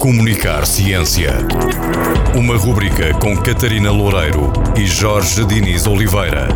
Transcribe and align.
Comunicar 0.00 0.64
Ciência. 0.64 1.30
Uma 2.34 2.56
rubrica 2.56 3.12
com 3.18 3.36
Catarina 3.36 3.90
Loureiro 3.92 4.50
e 4.74 4.86
Jorge 4.86 5.44
Diniz 5.44 5.86
Oliveira, 5.86 6.48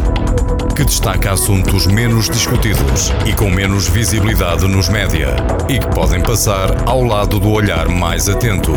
que 0.74 0.82
destaca 0.82 1.30
assuntos 1.30 1.87
menos 1.87 2.30
discutidos 2.30 3.12
e 3.27 3.35
com 3.35 3.51
menos 3.51 3.87
visibilidade 3.87 4.67
nos 4.67 4.88
média 4.88 5.37
e 5.69 5.79
que 5.79 5.87
podem 5.88 6.22
passar 6.22 6.88
ao 6.88 7.04
lado 7.04 7.38
do 7.38 7.51
olhar 7.51 7.86
mais 7.86 8.30
atento. 8.30 8.72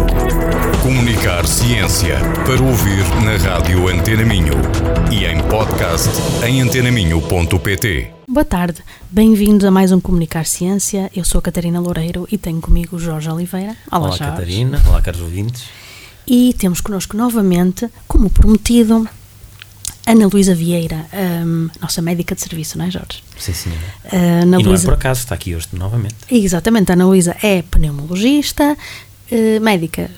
Comunicar 0.84 1.48
Ciência 1.48 2.18
para 2.46 2.62
ouvir 2.62 3.06
na 3.24 3.38
rádio 3.38 3.88
Antena 3.88 4.26
Minho 4.26 4.56
e 5.10 5.24
em 5.24 5.42
podcast 5.44 6.10
em 6.46 6.60
antenaminho.pt. 6.60 8.17
Boa 8.38 8.46
tarde, 8.46 8.84
bem-vindos 9.10 9.66
a 9.66 9.72
mais 9.72 9.92
um 9.92 10.00
Comunicar 10.00 10.46
Ciência. 10.46 11.10
Eu 11.16 11.26
sou 11.26 11.40
a 11.40 11.42
Catarina 11.42 11.80
Loureiro 11.80 12.28
e 12.32 12.38
tenho 12.38 12.62
comigo 12.62 13.00
Jorge 13.00 13.28
Oliveira. 13.28 13.76
Olá, 13.92 14.10
Jorge. 14.10 14.26
Catarina, 14.26 14.80
olá, 14.88 15.02
caros 15.02 15.22
ouvintes. 15.22 15.64
E 16.28 16.54
temos 16.54 16.80
connosco 16.80 17.18
novamente, 17.18 17.90
como 18.08 18.30
prometido, 18.30 19.10
Ana 20.06 20.28
Luísa 20.32 20.54
Vieira, 20.54 21.08
hum, 21.44 21.68
nossa 21.82 22.00
médica 22.00 22.36
de 22.36 22.42
serviço, 22.42 22.78
não 22.78 22.86
é, 22.86 22.92
Jorge? 22.92 23.24
Sim, 23.40 23.54
senhora. 23.54 23.82
Uh, 24.06 24.44
Ana 24.44 24.44
e 24.44 24.46
não 24.46 24.60
é 24.60 24.64
Luísa- 24.66 24.86
por 24.88 24.94
acaso, 24.94 25.22
está 25.22 25.34
aqui 25.34 25.56
hoje 25.56 25.70
novamente. 25.74 26.18
Exatamente, 26.30 26.92
a 26.92 26.94
Ana 26.94 27.08
Luísa 27.08 27.36
é 27.42 27.64
pneumologista, 27.64 28.78
eh, 29.32 29.60
médica 29.60 30.12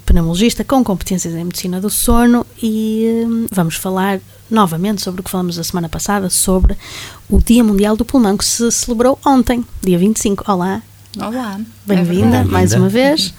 pneumologista 0.00 0.64
com 0.64 0.82
competências 0.82 1.34
em 1.34 1.44
medicina 1.44 1.80
do 1.80 1.90
sono 1.90 2.46
e 2.62 3.04
eh, 3.06 3.48
vamos 3.50 3.76
falar 3.76 4.20
novamente 4.50 5.02
sobre 5.02 5.20
o 5.20 5.24
que 5.24 5.30
falamos 5.30 5.58
a 5.58 5.64
semana 5.64 5.88
passada, 5.88 6.28
sobre 6.30 6.76
o 7.28 7.38
Dia 7.38 7.62
Mundial 7.62 7.96
do 7.96 8.04
Pulmão 8.04 8.36
que 8.36 8.44
se 8.44 8.70
celebrou 8.70 9.18
ontem, 9.24 9.64
dia 9.82 9.98
25. 9.98 10.50
Olá, 10.50 10.82
Olá, 11.18 11.60
bem-vinda 11.84 12.38
é 12.38 12.44
mais 12.44 12.72
uma 12.72 12.88
vez. 12.88 13.34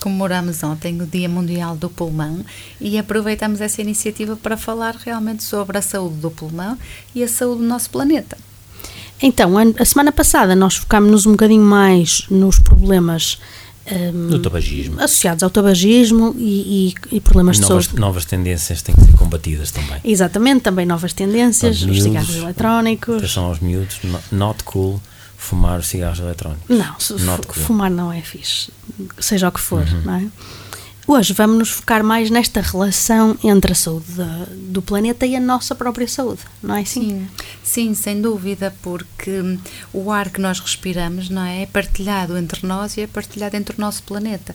Comemoramos 0.00 0.62
ontem 0.62 1.00
o 1.02 1.06
Dia 1.06 1.28
Mundial 1.28 1.76
do 1.76 1.90
Pulmão 1.90 2.44
e 2.80 2.96
aproveitamos 2.96 3.60
essa 3.60 3.82
iniciativa 3.82 4.36
para 4.36 4.56
falar 4.56 4.94
realmente 4.94 5.42
sobre 5.42 5.78
a 5.78 5.82
saúde 5.82 6.16
do 6.16 6.30
pulmão 6.30 6.78
e 7.12 7.24
a 7.24 7.28
saúde 7.28 7.62
do 7.62 7.66
nosso 7.66 7.90
planeta. 7.90 8.38
Então, 9.20 9.58
a, 9.58 9.62
a 9.80 9.84
semana 9.84 10.12
passada 10.12 10.54
nós 10.54 10.76
focámos-nos 10.76 11.26
um 11.26 11.32
bocadinho 11.32 11.64
mais 11.64 12.24
nos 12.30 12.60
problemas 12.60 13.40
ehm, 13.90 14.12
No 14.30 14.38
tabagismo. 14.38 15.00
associados 15.00 15.42
ao 15.42 15.50
tabagismo 15.50 16.34
e, 16.38 16.88
e- 17.12 17.16
e 17.16 17.20
problemas 17.20 17.56
de 17.56 17.62
Novas, 17.62 17.84
saúde. 17.86 18.00
novas 18.00 18.24
tendências 18.24 18.82
têm 18.82 18.94
que 18.94 19.04
ser 19.04 19.12
combatidas 19.16 19.70
também. 19.70 20.00
Exatamente, 20.04 20.62
também 20.62 20.86
novas 20.86 21.12
tendências, 21.12 21.78
Portanto, 21.78 21.96
os 21.98 22.04
miúdos, 22.06 22.26
cigarros 22.26 22.36
eletrónicos. 22.44 23.16
Atenção 23.16 23.44
aos 23.46 23.60
miúdos, 23.60 23.98
no- 24.04 24.20
not 24.32 24.62
cool 24.64 25.00
fumar 25.36 25.82
cigarros 25.84 26.18
eletrónicos. 26.18 26.64
Não, 26.68 26.96
Not 27.26 27.46
cool. 27.46 27.62
fumar 27.64 27.90
não 27.90 28.12
é 28.12 28.20
fixe, 28.20 28.70
seja 29.20 29.48
o 29.48 29.52
que 29.52 29.60
for, 29.60 29.82
Uhum. 29.86 30.02
não 30.04 30.14
é? 30.14 30.26
Hoje 31.10 31.32
vamos 31.32 31.56
nos 31.56 31.70
focar 31.70 32.04
mais 32.04 32.28
nesta 32.28 32.60
relação 32.60 33.34
entre 33.42 33.72
a 33.72 33.74
saúde 33.74 34.04
do 34.54 34.82
planeta 34.82 35.24
e 35.24 35.34
a 35.34 35.40
nossa 35.40 35.74
própria 35.74 36.06
saúde, 36.06 36.42
não 36.62 36.74
é 36.74 36.82
assim? 36.82 37.00
Sim, 37.08 37.28
sim, 37.64 37.94
sem 37.94 38.20
dúvida, 38.20 38.74
porque 38.82 39.58
o 39.90 40.12
ar 40.12 40.28
que 40.28 40.38
nós 40.38 40.60
respiramos 40.60 41.30
não 41.30 41.42
é, 41.42 41.62
é 41.62 41.66
partilhado 41.66 42.36
entre 42.36 42.66
nós 42.66 42.98
e 42.98 43.00
é 43.00 43.06
partilhado 43.06 43.56
entre 43.56 43.74
o 43.74 43.80
nosso 43.80 44.02
planeta. 44.02 44.54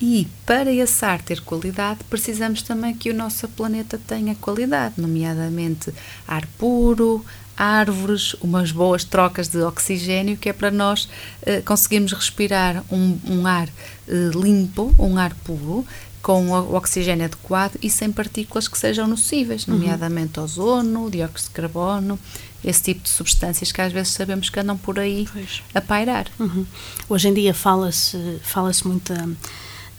E 0.00 0.26
para 0.44 0.72
esse 0.72 1.04
ar 1.04 1.22
ter 1.22 1.40
qualidade, 1.40 2.00
precisamos 2.10 2.62
também 2.62 2.96
que 2.96 3.08
o 3.08 3.14
nosso 3.14 3.46
planeta 3.46 3.96
tenha 4.04 4.34
qualidade, 4.34 4.94
nomeadamente 5.00 5.94
ar 6.26 6.44
puro, 6.58 7.24
árvores, 7.56 8.34
umas 8.40 8.72
boas 8.72 9.04
trocas 9.04 9.48
de 9.48 9.58
oxigênio, 9.58 10.36
que 10.36 10.48
é 10.48 10.52
para 10.52 10.70
nós 10.70 11.08
eh, 11.42 11.60
conseguirmos 11.60 12.12
respirar 12.12 12.82
um, 12.90 13.18
um 13.28 13.46
ar 13.46 13.68
eh, 14.08 14.30
limpo, 14.34 14.94
um 14.98 15.18
ar 15.18 15.34
puro, 15.44 15.86
com 16.22 16.50
o 16.50 16.74
oxigênio 16.76 17.24
adequado 17.24 17.76
e 17.82 17.90
sem 17.90 18.12
partículas 18.12 18.68
que 18.68 18.78
sejam 18.78 19.08
nocíveis, 19.08 19.66
nomeadamente 19.66 20.38
ozono, 20.38 21.10
dióxido 21.10 21.48
de 21.48 21.54
carbono, 21.54 22.18
esse 22.64 22.82
tipo 22.82 23.02
de 23.02 23.08
substâncias 23.08 23.72
que 23.72 23.80
às 23.80 23.92
vezes 23.92 24.12
sabemos 24.12 24.48
que 24.48 24.60
andam 24.60 24.78
por 24.78 25.00
aí 25.00 25.28
Pois. 25.32 25.62
a 25.74 25.80
pairar. 25.80 26.28
Uhum. 26.38 26.64
Hoje 27.08 27.28
em 27.28 27.34
dia 27.34 27.52
fala-se 27.52 28.38
fala 28.42 28.70
muito 28.84 29.12
da, 29.12 29.28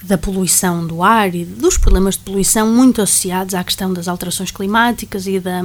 da 0.04 0.18
poluição 0.18 0.86
do 0.86 1.02
ar 1.02 1.34
e 1.34 1.46
dos 1.46 1.78
problemas 1.78 2.16
de 2.16 2.22
poluição 2.22 2.68
muito 2.68 3.02
associados 3.02 3.56
à 3.56 3.64
questão 3.64 3.94
das 3.94 4.08
alterações 4.08 4.52
climáticas 4.52 5.26
e 5.28 5.40
da, 5.40 5.62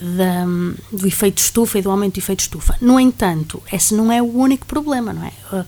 da- 0.00 0.46
do 0.92 1.06
efeito 1.06 1.38
estufa 1.38 1.78
e 1.78 1.82
do 1.82 1.90
aumento 1.90 2.14
do 2.14 2.18
efeito 2.18 2.40
estufa. 2.40 2.76
No 2.80 2.98
entanto, 3.00 3.60
esse 3.72 3.94
não 3.94 4.10
é 4.12 4.22
o 4.22 4.26
único 4.36 4.66
problema, 4.66 5.12
não 5.12 5.24
é? 5.24 5.32
A- 5.52 5.66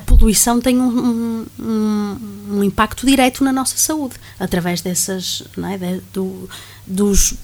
poluição 0.00 0.60
tem 0.60 0.78
um, 0.80 0.88
um- 0.88 1.46
um- 1.60 2.64
impacto 2.64 3.06
direto 3.06 3.44
na 3.44 3.52
nossa 3.52 3.76
saúde, 3.76 4.14
através 4.40 4.80
dessas, 4.80 5.42
é? 5.68 5.76
De- 5.78 6.02
do- 6.12 6.48
dos, 6.86 7.34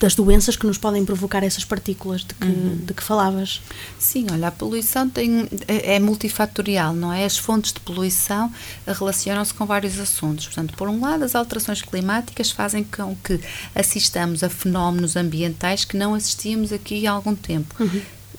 das 0.00 0.14
doenças 0.14 0.56
que 0.56 0.66
nos 0.66 0.78
podem 0.78 1.04
provocar 1.04 1.42
essas 1.42 1.64
partículas 1.64 2.22
de 2.22 2.34
que, 2.34 2.46
de 2.46 2.94
que 2.94 3.02
falavas. 3.02 3.60
Sim, 3.98 4.26
olha, 4.32 4.48
a 4.48 4.50
poluição 4.50 5.08
tem, 5.08 5.48
é, 5.68 5.96
é 5.96 6.00
multifatorial, 6.00 6.92
não 6.92 7.12
é? 7.12 7.24
As 7.24 7.38
fontes 7.38 7.72
de 7.72 7.80
poluição 7.80 8.52
eh, 8.86 8.92
relacionam-se 8.92 9.54
com 9.54 9.64
vários 9.64 9.98
assuntos. 9.98 10.46
Portanto, 10.46 10.74
por 10.74 10.88
um 10.88 11.00
lado, 11.00 11.24
as 11.24 11.34
alterações 11.34 11.82
climáticas 11.82 12.50
fazem 12.50 12.84
com 12.84 13.14
que 13.16 13.40
assistamos 13.74 14.42
a 14.42 14.48
fenómenos 14.48 15.16
ambientais 15.16 15.84
que 15.84 15.96
não 15.96 16.14
assistíamos 16.14 16.72
aqui 16.72 17.06
há 17.06 17.12
algum 17.12 17.34
tempo. 17.34 17.74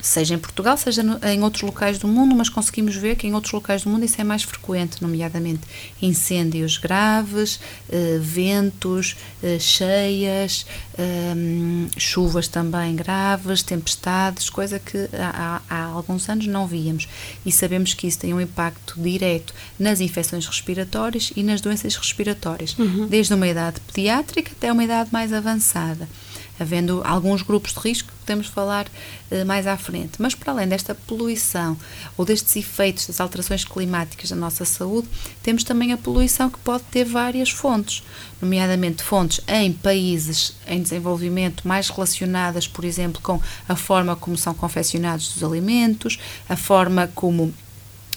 Seja 0.00 0.34
em 0.34 0.38
Portugal, 0.38 0.76
seja 0.76 1.02
no- 1.02 1.18
em 1.26 1.42
outros 1.42 1.62
locais 1.62 1.98
do 1.98 2.06
mundo, 2.06 2.34
mas 2.34 2.48
conseguimos 2.48 2.94
ver 2.94 3.16
que 3.16 3.26
em 3.26 3.34
outros 3.34 3.52
locais 3.52 3.82
do 3.82 3.90
mundo 3.90 4.04
isso 4.04 4.20
é 4.20 4.24
mais 4.24 4.42
frequente, 4.42 5.00
nomeadamente 5.02 5.60
incêndios 6.00 6.76
graves, 6.78 7.58
eh, 7.88 8.18
ventos, 8.20 9.16
eh, 9.42 9.58
cheias, 9.58 10.66
hum, 10.98 11.88
chuvas 11.96 12.46
também 12.48 12.94
graves, 12.94 13.62
tempestades, 13.62 14.48
coisa 14.50 14.78
que 14.78 15.08
há, 15.18 15.60
há- 15.68 15.74
há 15.74 15.84
alguns 15.86 16.28
anos 16.28 16.46
não 16.46 16.66
víamos. 16.66 17.08
E 17.44 17.50
sabemos 17.50 17.94
que 17.94 18.06
isso 18.06 18.18
tem 18.18 18.32
um 18.34 18.40
impacto 18.40 19.00
direto 19.00 19.54
nas 19.78 20.00
infecções 20.00 20.46
respiratórias 20.46 21.32
e 21.34 21.42
nas 21.42 21.60
doenças 21.60 21.96
respiratórias, 21.96 22.76
desde 23.08 23.34
uma 23.34 23.48
idade 23.48 23.80
pediátrica 23.80 24.52
até 24.52 24.70
uma 24.72 24.84
idade 24.84 25.10
mais 25.12 25.32
avançada 25.32 26.08
havendo 26.58 27.02
alguns 27.04 27.42
grupos 27.42 27.72
de 27.72 27.80
risco 27.80 28.08
que 28.08 28.18
podemos 28.18 28.46
falar 28.46 28.86
eh, 29.30 29.44
mais 29.44 29.66
à 29.66 29.76
frente. 29.76 30.14
Mas 30.18 30.34
para 30.34 30.52
além 30.52 30.68
desta 30.68 30.94
poluição 30.94 31.76
ou 32.16 32.24
destes 32.24 32.56
efeitos 32.56 33.06
das 33.06 33.20
alterações 33.20 33.64
climáticas 33.64 34.30
na 34.30 34.36
nossa 34.36 34.64
saúde, 34.64 35.08
temos 35.42 35.64
também 35.64 35.92
a 35.92 35.96
poluição 35.96 36.50
que 36.50 36.58
pode 36.58 36.84
ter 36.84 37.04
várias 37.04 37.50
fontes, 37.50 38.02
nomeadamente 38.40 39.02
fontes 39.02 39.40
em 39.46 39.72
países 39.72 40.56
em 40.66 40.82
desenvolvimento 40.82 41.66
mais 41.66 41.88
relacionadas, 41.88 42.66
por 42.66 42.84
exemplo, 42.84 43.20
com 43.22 43.40
a 43.68 43.76
forma 43.76 44.16
como 44.16 44.36
são 44.36 44.54
confeccionados 44.54 45.36
os 45.36 45.42
alimentos, 45.42 46.18
a 46.48 46.56
forma 46.56 47.10
como 47.14 47.54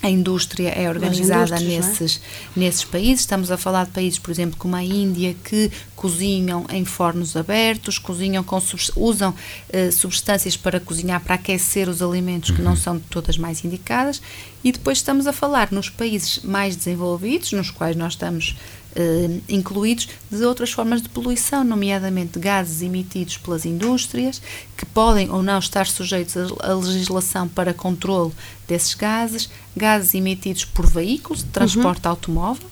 a 0.02 0.10
indústria 0.10 0.70
é 0.70 0.90
organizada 0.90 1.58
indústrias, 1.58 1.62
não 1.62 1.68
é? 1.68 1.90
nesses, 1.90 2.22
nesses 2.56 2.84
países. 2.86 3.22
Estamos 3.22 3.52
a 3.52 3.58
falar 3.58 3.86
de 3.86 3.92
países, 3.92 4.18
por 4.18 4.32
exemplo, 4.32 4.58
como 4.58 4.76
a 4.76 4.84
Índia, 4.84 5.36
que 5.44 5.70
cozinham 5.96 6.66
em 6.70 6.86
fornos 6.86 7.36
abertos, 7.36 7.98
cozinham 7.98 8.44
com 8.44 8.60
usam 8.96 9.34
eh, 9.70 9.92
substâncias 9.92 10.56
para 10.56 10.80
cozinhar, 10.80 11.22
para 11.22 11.36
aquecer 11.36 11.90
os 11.90 12.02
alimentos 12.02 12.52
que 12.52 12.62
não 12.62 12.76
são 12.76 12.98
de 12.98 13.04
todas 13.04 13.38
mais 13.38 13.66
indicadas. 13.66 14.22
E 14.64 14.72
depois 14.72 15.00
estamos 15.00 15.28
a 15.28 15.34
falar 15.34 15.72
nos 15.72 15.90
países 15.90 16.40
mais 16.44 16.76
desenvolvidos, 16.76 17.52
nos 17.52 17.70
quais 17.70 17.96
nós 17.96 18.14
estamos 18.14 18.56
eh, 18.96 19.40
incluídos, 19.48 20.08
de 20.32 20.44
outras 20.44 20.72
formas 20.72 21.02
de 21.02 21.10
poluição, 21.10 21.64
nomeadamente 21.64 22.40
gases 22.40 22.82
emitidos 22.82 23.38
pelas 23.38 23.66
indústrias, 23.66 24.42
que 24.78 24.86
podem 24.86 25.30
ou 25.32 25.42
não 25.44 25.60
estar 25.60 25.86
sujeitos 25.88 26.36
à 26.62 26.74
legislação 26.74 27.48
para 27.48 27.74
controle 27.74 28.32
desses 28.68 28.94
gases, 28.94 29.50
gases 29.76 30.14
emitidos 30.14 30.66
por 30.66 30.86
veículos 30.88 31.44
de 31.44 31.50
transporte 31.50 32.08
automóvel, 32.08 32.68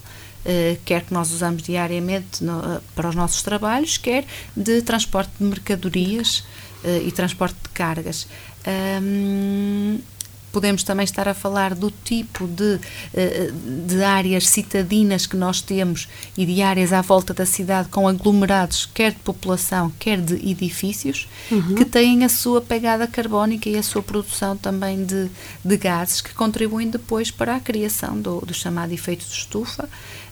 eh, 0.46 0.78
quer 0.86 1.04
que 1.04 1.14
nós 1.14 1.32
usamos 1.32 1.62
diariamente 1.64 2.44
no- 2.44 2.60
eh, 2.76 2.80
para 2.96 3.10
os 3.10 3.16
nossos 3.16 3.42
trabalhos, 3.42 3.98
quer 3.98 4.26
de 4.56 4.82
transporte 4.82 5.32
de 5.40 5.44
mercadorias 5.46 6.44
eh, 6.84 7.04
e 7.06 7.12
transporte 7.12 7.56
de 7.64 7.70
cargas. 7.70 8.28
Ahm, 8.66 10.00
podemos 10.58 10.82
também 10.82 11.04
estar 11.04 11.28
a 11.28 11.36
falar 11.36 11.76
do 11.76 11.92
tipo 11.92 12.48
de, 12.48 12.80
eh, 13.14 13.52
de 13.86 14.04
áreas 14.04 14.50
citadinas 14.50 15.28
que 15.28 15.38
nós 15.38 15.62
temos 15.62 16.08
e 16.36 16.48
de 16.48 16.64
áreas 16.64 16.92
à 16.92 17.00
volta 17.00 17.32
da 17.32 17.46
cidade 17.46 17.90
com 17.90 18.08
aglomerados, 18.08 18.90
quer 18.92 19.12
de 19.12 19.20
população, 19.20 19.94
quer 20.00 20.20
de 20.20 20.34
edifícios, 20.34 21.28
que 21.78 21.86
têm 21.86 22.24
a 22.24 22.30
sua 22.30 22.60
pegada 22.60 23.06
carbónica 23.06 23.70
e 23.70 23.78
a 23.78 23.84
sua 23.84 24.02
produção 24.02 24.58
também 24.58 25.06
de, 25.06 25.30
de 25.64 25.78
gases 25.78 26.22
que 26.22 26.34
contribuem 26.34 26.90
depois 26.90 27.30
para 27.30 27.56
a 27.56 27.60
criação 27.60 28.20
do, 28.20 28.40
do 28.40 28.54
chamado 28.56 28.92
efeito 28.92 29.28
de 29.28 29.34
estufa 29.34 29.88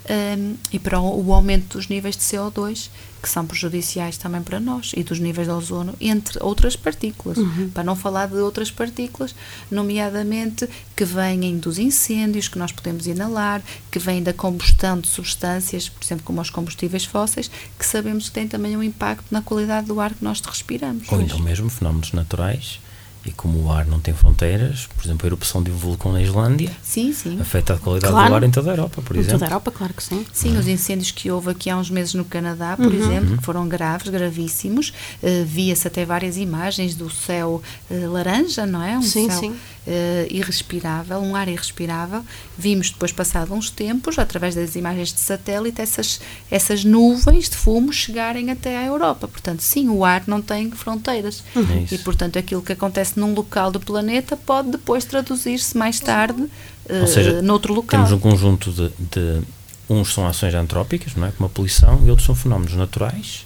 um, 0.09 0.55
e 0.71 0.79
para 0.79 0.99
o, 0.99 1.27
o 1.27 1.33
aumento 1.33 1.77
dos 1.77 1.87
níveis 1.87 2.15
de 2.15 2.23
CO2 2.23 2.89
que 3.21 3.25
que 3.25 3.29
são 3.29 3.43
prejudiciais 3.43 4.17
também 4.17 4.43
para 4.43 4.59
nós 4.59 4.91
e 4.95 5.03
dos 5.03 5.17
níveis 5.19 5.47
de 5.47 5.53
ozono, 5.53 5.95
entre 5.99 6.37
outras 6.43 6.75
partículas. 6.75 7.39
Uhum. 7.39 7.71
Para 7.73 7.83
não 7.83 7.95
falar 7.95 8.27
de 8.27 8.35
outras 8.35 8.69
partículas, 8.69 9.33
nomeadamente 9.71 10.69
que 10.95 11.03
vêm 11.03 11.57
dos 11.57 11.79
incêndios 11.79 12.47
que 12.47 12.59
nós 12.59 12.71
podemos 12.71 13.07
inalar, 13.07 13.63
que 13.89 13.97
vêm 13.97 14.21
da 14.21 14.31
combustão 14.31 14.99
de 14.99 15.09
substâncias, 15.09 15.89
por 15.89 16.05
exemplo, 16.05 16.23
como 16.23 16.39
os 16.39 16.51
combustíveis 16.51 17.03
fósseis, 17.03 17.49
que 17.79 17.85
sabemos 17.85 18.29
que 18.29 18.35
têm 18.35 18.47
também 18.47 18.77
um 18.77 18.83
impacto 18.83 19.25
na 19.31 19.41
qualidade 19.41 19.87
do 19.87 19.99
ar 19.99 20.13
que 20.13 20.23
nós 20.23 20.39
respiramos. 20.41 21.11
Ou 21.11 21.19
então 21.19 21.39
mesmo 21.39 21.67
fenómenos 21.67 22.11
naturais 22.11 22.79
e 23.25 23.31
como 23.31 23.63
o 23.63 23.71
ar 23.71 23.85
não 23.87 23.99
tem 23.99 24.13
fronteiras, 24.13 24.87
por 24.95 25.03
exemplo, 25.03 25.25
a 25.25 25.27
erupção 25.27 25.63
de 25.63 25.71
um 25.71 25.75
vulcão 25.75 26.11
na 26.13 26.21
Islândia 26.21 26.71
Sim, 26.83 27.11
sim. 27.11 27.39
afeta 27.41 27.73
a 27.73 27.77
qualidade 27.77 28.13
Claro. 28.13 28.29
do 28.29 28.35
ar 28.35 28.43
em 28.43 28.51
toda 28.51 28.69
a 28.69 28.73
Europa, 28.73 29.01
por 29.01 29.15
Em 29.15 29.19
exemplo. 29.19 29.39
toda 29.39 29.45
a 29.45 29.49
Europa, 29.49 29.71
claro 29.71 29.93
que 29.93 30.03
sim. 30.03 30.25
Sim, 30.31 30.57
os 30.57 30.67
incêndios 30.67 31.11
que 31.11 31.31
houve 31.31 31.49
aqui 31.49 31.69
há 31.69 31.77
uns 31.77 31.89
meses 31.89 32.13
no 32.13 32.23
Canadá, 32.23 32.75
por 32.77 32.93
exemplo, 32.93 33.37
que 33.37 33.43
foram 33.43 33.67
graves, 33.67 34.07
gravíssimos. 34.09 34.93
Eh, 35.23 35.43
Via-se 35.45 35.87
até 35.87 36.05
várias 36.05 36.37
imagens 36.37 36.95
do 36.95 37.09
céu 37.09 37.61
eh, 37.89 38.07
laranja, 38.07 38.65
não 38.65 38.83
é? 38.83 38.97
Um 38.97 39.01
Sim, 39.01 39.29
céu 39.29 39.39
sim. 39.39 39.55
Eh, 39.87 40.27
irrespirável, 40.31 41.19
um 41.19 41.35
ar 41.35 41.47
irrespirável. 41.47 42.23
Vimos 42.57 42.89
depois, 42.89 43.11
passado 43.11 43.53
uns 43.53 43.69
tempos, 43.69 44.17
através 44.19 44.55
das 44.55 44.75
imagens 44.75 45.13
de 45.13 45.19
satélite, 45.19 45.81
essas, 45.81 46.19
essas 46.49 46.83
nuvens 46.83 47.49
de 47.49 47.55
fumo 47.55 47.91
chegarem 47.93 48.49
até 48.51 48.77
à 48.77 48.83
Europa. 48.85 49.27
Portanto, 49.27 49.61
sim, 49.61 49.89
o 49.89 50.03
ar 50.05 50.23
não 50.27 50.41
tem 50.41 50.71
fronteiras. 50.71 51.43
É 51.55 51.83
isso. 51.83 51.95
E, 51.95 51.97
portanto, 51.99 52.37
aquilo 52.39 52.61
que 52.61 52.73
acontece 52.73 53.19
num 53.19 53.33
local 53.33 53.71
do 53.71 53.79
planeta 53.79 54.35
pode 54.35 54.71
depois 54.71 55.05
traduzir-se 55.05 55.77
mais 55.77 55.99
tarde 55.99 56.45
eh, 56.89 57.01
Ou 57.01 57.07
seja, 57.07 57.41
noutro 57.41 57.73
local. 57.73 57.99
Temos 58.05 58.11
um 58.11 58.19
conjunto 58.19 58.71
de, 58.71 58.89
de- 59.11 59.41
Uns 59.87 60.13
são 60.13 60.25
ações 60.25 60.55
antrópicas, 60.55 61.13
não 61.15 61.27
é? 61.27 61.31
Como 61.31 61.45
a 61.45 61.49
poluição, 61.49 62.01
e 62.05 62.09
outros 62.09 62.25
são 62.25 62.33
fenómenos 62.33 62.73
naturais, 62.73 63.45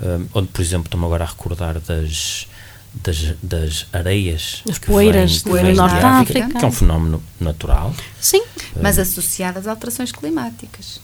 hum, 0.00 0.26
onde, 0.32 0.46
por 0.48 0.60
exemplo, 0.62 0.86
estou-me 0.86 1.04
agora 1.06 1.24
a 1.24 1.26
recordar 1.26 1.80
das, 1.80 2.46
das, 2.94 3.34
das 3.42 3.86
areias. 3.92 4.62
As 4.70 4.78
poeiras 4.78 5.42
que 5.42 5.48
Norte 5.48 5.96
de 5.98 6.04
África, 6.04 6.40
África. 6.44 6.58
Que 6.58 6.64
é 6.64 6.68
um 6.68 6.72
fenómeno 6.72 7.22
natural, 7.40 7.94
Sim, 8.20 8.42
mas 8.80 8.98
associadas 8.98 9.66
a 9.66 9.70
alterações 9.70 10.12
climáticas. 10.12 11.00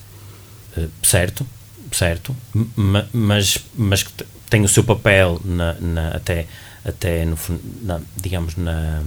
eh, 0.77 0.87
certo, 1.03 1.47
certo, 1.93 2.35
ma- 2.77 3.07
mas, 3.13 3.59
mas 3.77 4.03
que 4.03 4.13
te- 4.13 4.27
tem 4.49 4.63
o 4.63 4.69
seu 4.69 4.85
papel 4.85 5.41
na, 5.45 5.75
na- 5.75 6.09
até, 6.11 6.47
até 6.85 7.25
no, 7.25 7.39
na, 7.83 8.01
digamos, 8.17 8.57
na. 8.57 9.03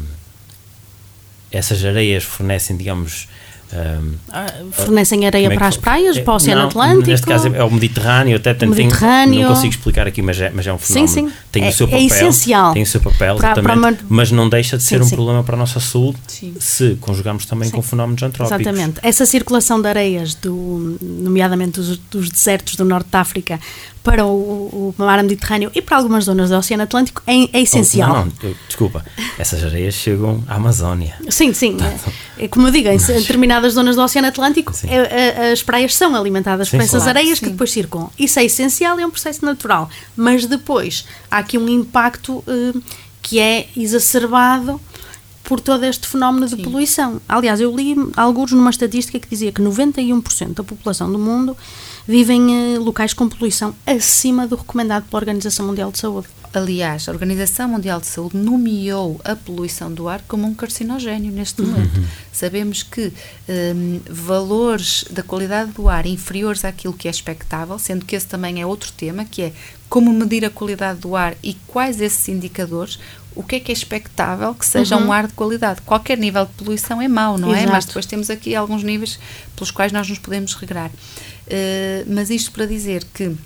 Essas 1.51 1.83
areias 1.85 2.23
fornecem, 2.23 2.75
digamos. 2.75 3.27
hum, 3.71 4.15
ah, 4.29 4.45
fornecem 4.71 5.25
areia 5.25 5.47
é 5.47 5.55
para 5.55 5.67
as 5.67 5.77
praias, 5.77 6.17
é, 6.17 6.21
para 6.21 6.33
o 6.33 6.35
Oceano 6.35 6.61
não, 6.61 6.67
Atlântico. 6.67 7.07
Neste 7.09 7.25
caso 7.27 7.47
é 7.47 7.63
o 7.63 7.71
Mediterrâneo, 7.71 8.35
até 8.37 8.53
Mediterrâneo. 8.65 9.41
não 9.47 9.53
consigo 9.55 9.73
explicar 9.73 10.05
aqui, 10.07 10.21
mas 10.21 10.39
é, 10.41 10.49
mas 10.49 10.67
é 10.67 10.73
um 10.73 10.77
Sim, 10.79 11.07
fenómeno. 11.07 11.29
sim. 11.29 11.35
Tem 11.55 11.63
É- 11.63 11.69
o 11.69 11.73
seu 11.73 11.87
é 11.87 11.91
papel. 11.91 12.05
essencial 12.07 12.73
Tem 12.73 12.83
o 12.83 12.85
seu 12.85 12.99
papel, 12.99 13.37
para- 13.37 13.61
para 13.61 13.73
uma- 13.75 13.97
mas 14.09 14.29
não 14.29 14.49
deixa 14.49 14.75
de 14.77 14.83
ser 14.83 14.97
Sim, 14.97 15.03
um 15.03 15.07
sim. 15.07 15.15
problema 15.15 15.41
para 15.41 15.55
a 15.55 15.59
nossa 15.59 15.79
saúde 15.79 16.17
Sim. 16.27 16.53
se 16.59 16.97
conjugamos 16.99 17.45
também 17.45 17.69
com 17.69 17.81
fenómenos 17.81 18.21
antrópicos. 18.21 18.59
Exatamente. 18.59 18.99
Essa 19.01 19.25
circulação 19.25 19.81
de 19.81 19.87
areias, 19.87 20.33
do, 20.35 20.97
nomeadamente 21.01 21.79
dos, 21.79 21.97
dos 22.11 22.29
desertos 22.29 22.75
do 22.75 22.83
norte 22.83 23.07
de 23.09 23.17
África, 23.17 23.57
para 24.03 24.23
o, 24.25 24.93
o 24.99 25.03
mar 25.03 25.23
Mediterrâneo 25.23 25.71
e 25.73 25.81
para 25.81 25.97
algumas 25.97 26.25
zonas 26.25 26.49
do 26.51 26.55
Oceano 26.57 26.83
Atlântico 26.83 27.23
é, 27.25 27.57
é 27.57 27.61
essencial. 27.61 28.09
Não, 28.09 28.25
não, 28.25 28.31
eu- 28.43 28.55
desculpa, 28.67 29.03
essas 29.39 29.63
areias 29.63 29.95
chegam 29.95 30.43
à 30.47 30.55
Amazónia. 30.55 31.15
Sim, 31.29 31.53
sim. 31.53 31.75
É, 32.37 32.43
é 32.45 32.47
como 32.47 32.67
eu 32.67 32.71
digo, 32.71 32.87
em 32.89 32.97
determinadas 32.97 33.73
zonas 33.73 33.95
do 33.95 34.03
Oceano 34.03 34.27
Atlântico, 34.27 34.73
é- 34.87 35.47
é- 35.47 35.51
as 35.53 35.63
praias 35.63 35.95
são 35.95 36.13
alimentadas 36.15 36.67
Sim, 36.67 36.77
por 36.77 36.83
essas 36.83 37.01
claro. 37.03 37.17
areias 37.17 37.39
que 37.39 37.45
Sim. 37.45 37.51
depois 37.53 37.71
circulam. 37.71 38.11
Isso 38.19 38.37
é 38.39 38.43
essencial, 38.45 38.99
é 38.99 39.05
um 39.05 39.09
processo 39.09 39.43
natural. 39.43 39.89
Mas 40.15 40.45
depois 40.45 41.05
há 41.31 41.41
aqui 41.45 41.57
um 41.57 41.69
impacto 41.69 42.43
eh, 42.47 42.73
que 43.21 43.39
é 43.39 43.69
exacerbado 43.77 44.81
por 45.43 45.61
todo 45.61 45.83
este 45.83 46.07
fenómeno 46.07 46.47
de 46.47 46.55
Sim. 46.55 46.63
poluição. 46.63 47.21
Aliás, 47.29 47.61
eu 47.61 47.73
li 47.73 47.95
alguns 48.17 48.51
numa 48.51 48.71
estatística 48.71 49.19
que 49.19 49.29
dizia 49.29 49.51
que 49.51 49.61
91% 49.61 50.55
da 50.55 50.63
população 50.63 51.11
do 51.11 51.19
mundo 51.19 51.55
vive 52.07 52.33
em 52.33 52.75
eh, 52.75 52.79
locais 52.79 53.13
com 53.13 53.29
poluição 53.29 53.75
acima 53.85 54.47
do 54.47 54.55
recomendado 54.55 55.05
pela 55.05 55.19
Organização 55.21 55.67
Mundial 55.67 55.91
de 55.91 55.99
Saúde. 55.99 56.27
Aliás, 56.53 57.09
a 57.09 57.11
Organização 57.11 57.67
Mundial 57.67 57.99
de 57.99 58.07
Saúde 58.07 58.37
nomeou 58.37 59.19
a 59.25 59.35
poluição 59.35 59.91
do 59.91 60.07
ar 60.07 60.21
como 60.25 60.47
um 60.47 60.53
carcinogénio 60.53 61.31
neste 61.31 61.61
momento. 61.61 62.01
Sabemos 62.31 62.81
que 62.81 63.11
hum, 63.49 63.99
valores 64.09 65.03
da 65.11 65.21
qualidade 65.21 65.71
do 65.71 65.89
ar 65.89 66.05
inferiores 66.05 66.63
àquilo 66.63 66.93
que 66.93 67.09
é 67.09 67.11
expectável, 67.11 67.77
sendo 67.77 68.05
que 68.05 68.15
esse 68.15 68.25
também 68.25 68.61
é 68.61 68.65
outro 68.65 68.91
tema, 68.93 69.25
que 69.25 69.41
é 69.41 69.53
como 69.95 70.11
medir 70.11 70.43
a 70.43 70.49
qualidade 70.49 70.99
do 70.99 71.15
ar 71.15 71.37
e 71.41 71.53
quais 71.67 72.01
esses 72.01 72.27
indicadores, 72.27 72.99
o 73.33 73.41
que 73.41 73.55
é 73.55 73.59
que 73.61 73.71
é 73.71 73.73
expectável 73.73 74.53
que 74.53 74.65
seja 74.65 74.97
um 74.97 75.09
ar 75.09 75.25
de 75.25 75.31
qualidade. 75.31 75.79
Qualquer 75.83 76.17
nível 76.17 76.45
de 76.45 76.51
poluição 76.51 77.01
é 77.01 77.07
mau, 77.07 77.37
não 77.37 77.55
é? 77.55 77.59
Exato. 77.59 77.71
Mas 77.71 77.85
depois 77.85 78.05
temos 78.05 78.29
aqui 78.29 78.53
alguns 78.53 78.83
níveis 78.83 79.17
pelos 79.55 79.71
quais 79.71 79.93
nós 79.93 80.09
nos 80.09 80.19
podemos 80.19 80.53
regrar. 80.55 80.89
Uh, 80.89 82.03
mas 82.07 82.29
isto 82.29 82.51
para 82.51 82.65
dizer 82.65 83.05
que 83.13 83.37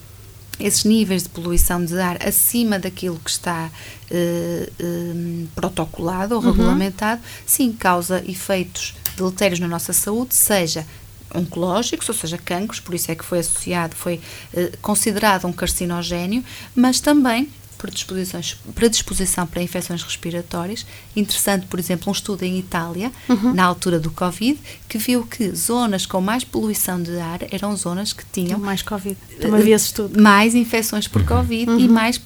esses 0.60 0.86
níveis 0.86 1.22
de 1.22 1.30
poluição 1.30 1.86
de 1.86 2.00
ar 2.00 2.18
acima 2.28 2.80
daquilo 2.80 3.20
que 3.24 3.30
está 3.30 3.70
eh, 4.12 4.70
eh, 4.78 5.46
protocolado 5.56 6.36
ou 6.36 6.42
regulamentado, 6.42 7.22
sim, 7.46 7.72
causa 7.72 8.22
efeitos 8.28 8.94
deletérios 9.16 9.60
na 9.62 9.70
nossa 9.70 9.94
saúde, 9.94 10.36
seja 10.36 10.86
oncológicos, 11.34 12.08
ou 12.10 12.16
seja, 12.16 12.38
cancros, 12.38 12.80
por 12.80 12.96
isso 12.96 13.12
é 13.12 13.16
que 13.16 13.24
foi 13.24 13.40
associado, 13.40 13.96
foi 13.96 14.20
eh, 14.54 14.72
considerado 14.82 15.46
um 15.46 15.54
carcinogénio, 15.54 16.44
mas 16.76 17.00
também 17.00 17.50
predisposições, 17.80 18.58
predisposição 18.76 19.48
para 19.48 19.64
infecções 19.64 20.04
respiratórias. 20.04 20.86
Interessante, 21.16 21.66
por 21.66 21.80
exemplo, 21.80 22.10
um 22.10 22.12
estudo 22.12 22.44
em 22.44 22.60
Itália, 22.60 23.12
na 23.56 23.64
altura 23.64 24.00
do 24.00 24.12
Covid, 24.12 24.60
que 24.88 24.98
viu 24.98 25.24
que 25.26 25.56
zonas 25.56 26.06
com 26.06 26.20
mais 26.20 26.44
poluição 26.44 27.02
de 27.02 27.18
ar 27.18 27.40
eram 27.52 27.76
zonas 27.76 28.12
que 28.12 28.26
tinham 28.32 28.60
Mais 28.60 28.82
Covid. 28.82 29.18
Também 29.40 29.62
vi 29.62 29.72
esse 29.72 29.86
estudo. 29.86 30.22
mais 30.22 30.54
infecções 30.54 31.08
por 31.08 31.24
Covid 31.24 31.72
e 31.72 31.88
mais 31.88 32.22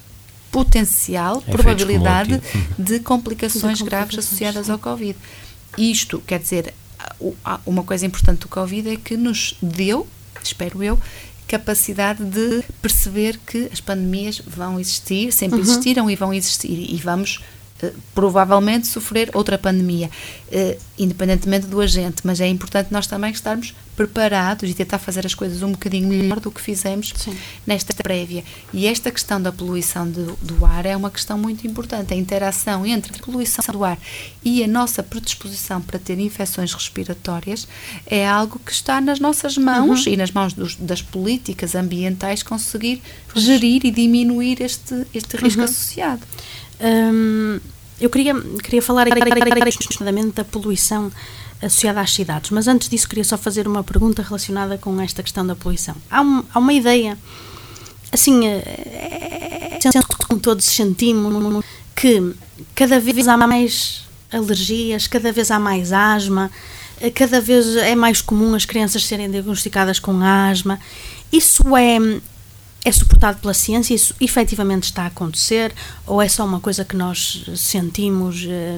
potencial, 0.52 1.38
Efeitos 1.38 1.54
probabilidade 1.54 2.42
de 2.78 3.00
complicações 3.00 3.78
De 3.78 3.84
graves 3.84 4.16
complicações, 4.16 4.26
associadas 4.26 4.66
sim. 4.66 4.72
ao 4.72 4.80
Covid. 4.80 5.18
Isto, 5.78 6.22
quer 6.26 6.40
dizer, 6.40 6.74
uma 7.66 7.84
coisa 7.84 8.06
importante 8.06 8.40
do 8.40 8.48
Covid 8.48 8.90
é 8.90 8.96
que 8.96 9.16
nos 9.18 9.56
deu, 9.62 10.08
espero 10.44 10.84
eu, 10.84 11.00
capacidade 11.48 12.24
de 12.24 12.64
perceber 12.82 13.38
que 13.46 13.70
as 13.72 13.80
pandemias 13.80 14.42
vão 14.46 14.80
existir, 14.80 15.32
sempre 15.32 15.60
existiram 15.60 16.10
e 16.10 16.16
vão 16.16 16.34
existir 16.34 16.94
e 16.94 16.98
vamos 16.98 17.42
provavelmente 18.14 18.88
sofrer 18.88 19.30
outra 19.34 19.58
pandemia, 19.58 20.10
eh, 20.52 20.78
independentemente 20.98 21.68
do 21.68 21.82
agente, 21.82 22.22
mas 22.24 22.40
é 22.40 22.48
importante 22.48 22.92
nós 22.92 23.08
também 23.08 23.32
estarmos 23.32 23.74
preparados 23.96 24.68
e 24.70 24.74
tentar 24.74 24.98
fazer 24.98 25.24
as 25.26 25.36
coisas 25.36 25.62
um 25.62 25.72
bocadinho 25.72 26.08
melhor 26.08 26.40
do 26.40 26.50
que 26.50 26.60
fizemos 26.60 27.14
Sim. 27.16 27.36
nesta 27.66 27.94
prévia. 27.94 28.44
E 28.74 28.88
esta 28.88 29.12
questão 29.12 29.40
da 29.40 29.52
poluição 29.52 30.10
do, 30.10 30.36
do 30.42 30.66
ar 30.66 30.86
é 30.88 30.96
uma 30.98 31.12
questão 31.12 31.38
muito 31.38 31.68
importante. 31.68 32.12
A 32.12 32.18
interação 32.18 32.86
entre 32.88 33.14
a 33.16 33.24
poluição 33.24 33.64
do 33.72 33.84
ar 33.84 34.00
e 34.44 34.64
a 34.64 34.68
nossa 34.68 35.04
predisposição 35.04 35.80
para 35.80 36.00
ter 36.00 36.18
infecções 36.20 36.74
respiratórias 36.74 37.68
é 38.08 38.28
algo 38.28 38.60
que 38.66 38.72
está 38.72 39.00
nas 39.00 39.20
nossas 39.20 39.58
mãos 39.60 40.08
e 40.08 40.18
nas 40.18 40.32
mãos 40.32 40.54
dos- 40.54 40.76
das 40.76 41.02
políticas 41.04 41.76
ambientais 41.76 42.42
conseguir 42.42 43.00
gerir 43.36 43.86
e 43.86 43.92
diminuir 43.92 44.60
este, 44.62 45.06
este 45.14 45.38
risco 45.38 45.62
associado. 45.62 46.22
Hum, 46.82 47.60
eu 48.00 48.10
queria, 48.10 48.34
queria 48.64 48.82
falar 48.82 49.08
aqui 49.08 49.20
da 50.36 50.44
poluição 50.44 51.12
associada 51.62 52.02
às 52.02 52.12
cidades, 52.14 52.50
mas 52.52 52.68
antes 52.68 52.90
disso 52.90 53.08
queria 53.08 53.24
só 53.24 53.38
fazer 53.38 53.68
uma 53.68 53.84
pergunta 53.84 54.22
relacionada 54.22 54.78
com 54.78 55.00
esta 55.00 55.24
questão 55.24 55.46
da 55.46 55.56
poluição. 55.56 55.96
Há, 56.12 56.22
um- 56.22 56.44
há 56.54 56.60
uma 56.60 56.74
ideia, 56.74 57.18
assim, 58.12 58.46
é, 58.48 59.80
como 60.28 60.40
todos 60.40 60.66
sentimos, 60.66 61.64
que 61.96 62.34
cada 62.76 63.00
vez 63.00 63.28
há 63.28 63.38
mais 63.38 64.04
alergias, 64.32 65.08
cada 65.08 65.32
vez 65.32 65.52
há 65.52 65.60
mais 65.60 65.94
asma, 65.94 66.52
eh, 67.00 67.10
cada 67.12 67.40
vez 67.40 67.76
é 67.78 67.96
mais 67.96 68.22
comum 68.22 68.56
as 68.56 68.66
crianças 68.66 69.06
serem 69.06 69.30
diagnosticadas 69.32 70.00
com 70.00 70.22
asma. 70.22 70.80
Isso 71.32 71.64
é, 71.78 71.98
é 72.86 72.92
suportado 72.92 73.40
pela 73.40 73.54
ciência? 73.54 73.94
Isso 73.94 74.16
efetivamente 74.20 74.84
está 74.84 75.04
a 75.04 75.08
acontecer? 75.08 75.74
Ou 76.06 76.22
é 76.22 76.28
só 76.28 76.46
uma 76.46 76.60
coisa 76.60 76.84
que 76.84 76.96
nós 76.96 77.46
sentimos, 77.56 78.46
eh, 78.48 78.78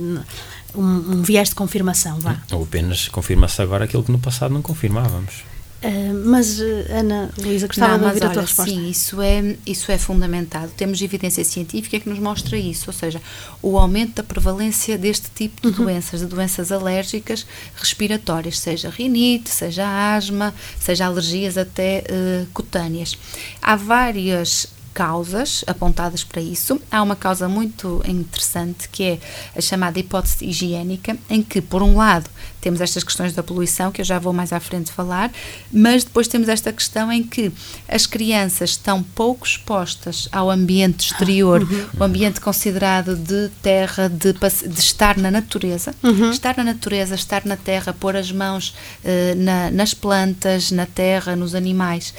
um, 0.76 0.84
um 0.84 1.24
viés 1.24 1.50
de 1.50 1.56
confirmação? 1.56 2.20
Vá. 2.20 2.38
Ou 2.52 2.64
apenas 2.64 3.08
confirma-se 3.08 3.62
agora 3.62 3.86
aquilo 3.86 4.04
que 4.04 4.12
no 4.12 4.20
passado 4.20 4.54
não 4.54 4.62
confirmávamos. 4.62 5.44
Uh, 5.86 6.25
mas, 6.25 6.60
Ana 6.89 7.30
Luísa, 7.38 7.68
gostava 7.68 8.00
de 8.00 8.06
ouvir 8.06 8.22
olha, 8.24 8.30
a 8.30 8.34
tua 8.34 8.42
resposta. 8.42 8.72
Sim, 8.72 8.89
isso 8.89 9.22
é, 9.22 9.56
isso 9.68 9.92
é 9.92 9.98
fundamentado. 10.00 10.72
Temos 10.75 11.00
evidência 11.00 11.44
científica 11.44 12.00
que 12.00 12.10
nos 12.10 12.18
mostra 12.18 12.58
isso, 12.58 12.86
ou 12.88 12.94
seja, 12.94 13.22
o 13.62 13.77
aumento 13.77 14.15
da 14.15 14.24
prevalência 14.24 14.98
deste 14.98 15.30
tipo 15.30 15.62
de 15.62 15.68
uhum. 15.68 15.86
doenças, 15.86 16.22
de 16.22 16.25
doenças 16.25 16.72
alérgicas 16.72 17.46
respiratórias, 17.75 18.58
seja 18.58 18.89
rinite, 18.89 19.50
seja 19.50 20.15
asma, 20.15 20.56
seja 20.80 21.06
alergias 21.06 21.56
até 21.56 22.04
uh, 22.10 22.48
cutâneas. 22.51 23.15
Há 23.62 23.75
várias 23.75 24.75
causas 24.96 25.62
apontadas 25.68 26.24
para 26.24 26.42
isso. 26.42 26.82
Há 26.90 27.04
uma 27.04 27.18
causa 27.18 27.50
muito 27.50 28.02
interessante 28.08 28.88
que 28.88 29.04
é 29.04 29.20
a 29.54 29.60
chamada 29.60 30.00
hipótese 30.00 30.46
higiênica, 30.46 31.18
em 31.30 31.44
que, 31.44 31.62
por 31.62 31.84
um 31.84 31.98
lado, 31.98 32.30
temos 32.62 32.80
estas 32.80 33.04
questões 33.04 33.34
da 33.34 33.44
poluição, 33.44 33.92
que 33.92 34.00
eu 34.00 34.06
já 34.06 34.18
vou 34.18 34.32
mais 34.32 34.54
à 34.54 34.60
frente 34.60 34.92
falar, 34.92 35.32
mas 35.72 36.06
depois 36.06 36.30
temos 36.30 36.48
esta 36.48 36.72
questão 36.72 37.12
em 37.12 37.22
que 37.22 37.52
as 37.88 38.08
crianças 38.08 38.72
estão 38.72 39.04
pouco 39.04 39.46
expostas 39.46 40.30
ao 40.32 40.50
ambiente 40.50 41.12
exterior, 41.12 41.62
uhum. 41.62 41.86
o 42.00 42.04
ambiente 42.04 42.40
considerado 42.40 43.18
de 43.18 43.50
terra, 43.62 44.08
de, 44.08 44.32
de 44.34 44.80
estar 44.80 45.18
na 45.18 45.30
natureza. 45.30 45.94
Uhum. 46.02 46.32
Estar 46.32 46.56
na 46.56 46.64
natureza, 46.64 47.16
estar 47.16 47.46
na 47.46 47.58
terra, 47.58 47.94
pôr 47.94 48.16
as 48.16 48.32
mãos 48.32 48.70
uh, 49.04 49.36
na, 49.36 49.70
nas 49.72 49.94
plantas, 49.94 50.72
na 50.72 50.86
terra, 50.86 51.36
nos 51.36 51.54
animais 51.54 52.14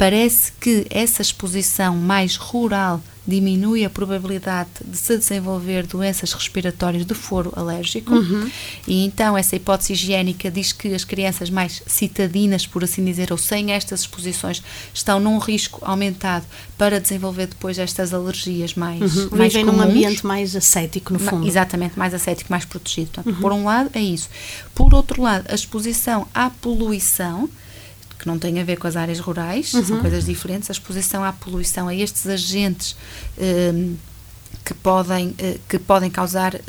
parece 0.00 0.50
que 0.58 0.86
essa 0.88 1.20
exposição 1.20 1.94
mais 1.94 2.34
rural 2.34 3.02
diminui 3.26 3.84
a 3.84 3.90
probabilidade 3.90 4.70
de 4.82 4.96
se 4.96 5.18
desenvolver 5.18 5.86
doenças 5.86 6.32
respiratórias 6.32 7.04
de 7.04 7.12
foro 7.12 7.52
alérgico 7.54 8.14
uhum. 8.14 8.50
e 8.88 9.04
então 9.04 9.36
essa 9.36 9.56
hipótese 9.56 9.92
higiênica 9.92 10.50
diz 10.50 10.72
que 10.72 10.94
as 10.94 11.04
crianças 11.04 11.50
mais 11.50 11.82
citadinas, 11.86 12.66
por 12.66 12.82
assim 12.82 13.04
dizer, 13.04 13.30
ou 13.30 13.36
sem 13.36 13.72
estas 13.72 14.00
exposições, 14.00 14.62
estão 14.94 15.20
num 15.20 15.36
risco 15.36 15.84
aumentado 15.84 16.46
para 16.78 16.98
desenvolver 16.98 17.48
depois 17.48 17.78
estas 17.78 18.14
alergias 18.14 18.72
mais, 18.72 19.16
uhum. 19.16 19.28
mais 19.36 19.52
Vivem 19.52 19.66
num 19.66 19.82
ambiente 19.82 20.26
mais 20.26 20.56
ascético, 20.56 21.12
no 21.12 21.18
fundo. 21.18 21.46
Exatamente, 21.46 21.98
mais 21.98 22.14
ascético, 22.14 22.50
mais 22.50 22.64
protegido. 22.64 23.10
Portanto, 23.12 23.34
uhum. 23.34 23.40
Por 23.42 23.52
um 23.52 23.64
lado 23.64 23.90
é 23.92 24.00
isso. 24.00 24.30
Por 24.74 24.94
outro 24.94 25.20
lado, 25.20 25.44
a 25.50 25.54
exposição 25.54 26.26
à 26.32 26.48
poluição 26.48 27.50
que 28.20 28.26
não 28.26 28.38
tem 28.38 28.60
a 28.60 28.64
ver 28.64 28.76
com 28.76 28.86
as 28.86 28.96
áreas 28.96 29.18
rurais, 29.18 29.72
uhum. 29.72 29.84
são 29.84 30.00
coisas 30.00 30.26
diferentes. 30.26 30.68
A 30.68 30.72
exposição 30.72 31.24
à 31.24 31.32
poluição, 31.32 31.88
a 31.88 31.94
estes 31.94 32.26
agentes 32.26 32.94
um, 33.38 33.96
que, 34.64 34.74
podem, 34.74 35.28
uh, 35.28 35.60
que 35.68 35.78
podem 35.78 36.10
causar 36.10 36.54
uh, 36.54 36.60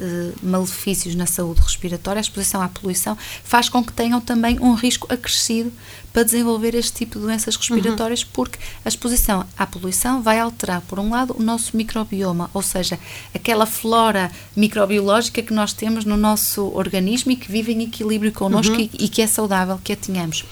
malefícios 0.42 1.16
na 1.16 1.26
saúde 1.26 1.62
respiratória, 1.62 2.20
a 2.20 2.22
exposição 2.22 2.62
à 2.62 2.68
poluição 2.68 3.18
faz 3.44 3.70
com 3.70 3.84
que 3.84 3.94
tenham 3.94 4.20
também 4.20 4.60
um 4.60 4.74
risco 4.74 5.12
acrescido 5.14 5.72
para 6.12 6.24
desenvolver 6.24 6.76
este 6.76 6.94
tipo 6.94 7.18
de 7.18 7.26
doenças 7.26 7.56
respiratórias, 7.56 8.24
uhum. 8.24 8.30
porque 8.34 8.60
a 8.84 8.90
exposição 8.90 9.46
à 9.58 9.66
poluição 9.66 10.22
vai 10.22 10.40
alterar, 10.40 10.82
por 10.82 11.00
um 11.00 11.10
lado, 11.10 11.36
o 11.38 11.42
nosso 11.42 11.78
microbioma, 11.78 12.50
ou 12.54 12.62
seja, 12.62 13.00
aquela 13.34 13.66
flora 13.66 14.32
microbiológica 14.56 15.42
que 15.42 15.54
nós 15.54 15.72
temos 15.72 16.04
no 16.04 16.18
nosso 16.18 16.72
organismo 16.76 17.32
e 17.32 17.36
que 17.36 17.52
vive 17.52 17.72
em 17.72 17.84
equilíbrio 17.84 18.32
connosco 18.32 18.76
uhum. 18.76 18.90
e, 18.94 19.06
e 19.06 19.08
que 19.08 19.22
é 19.22 19.28
saudável 19.28 19.80
que 19.82 19.94
a 19.94 19.96
tenhamos 19.96 20.44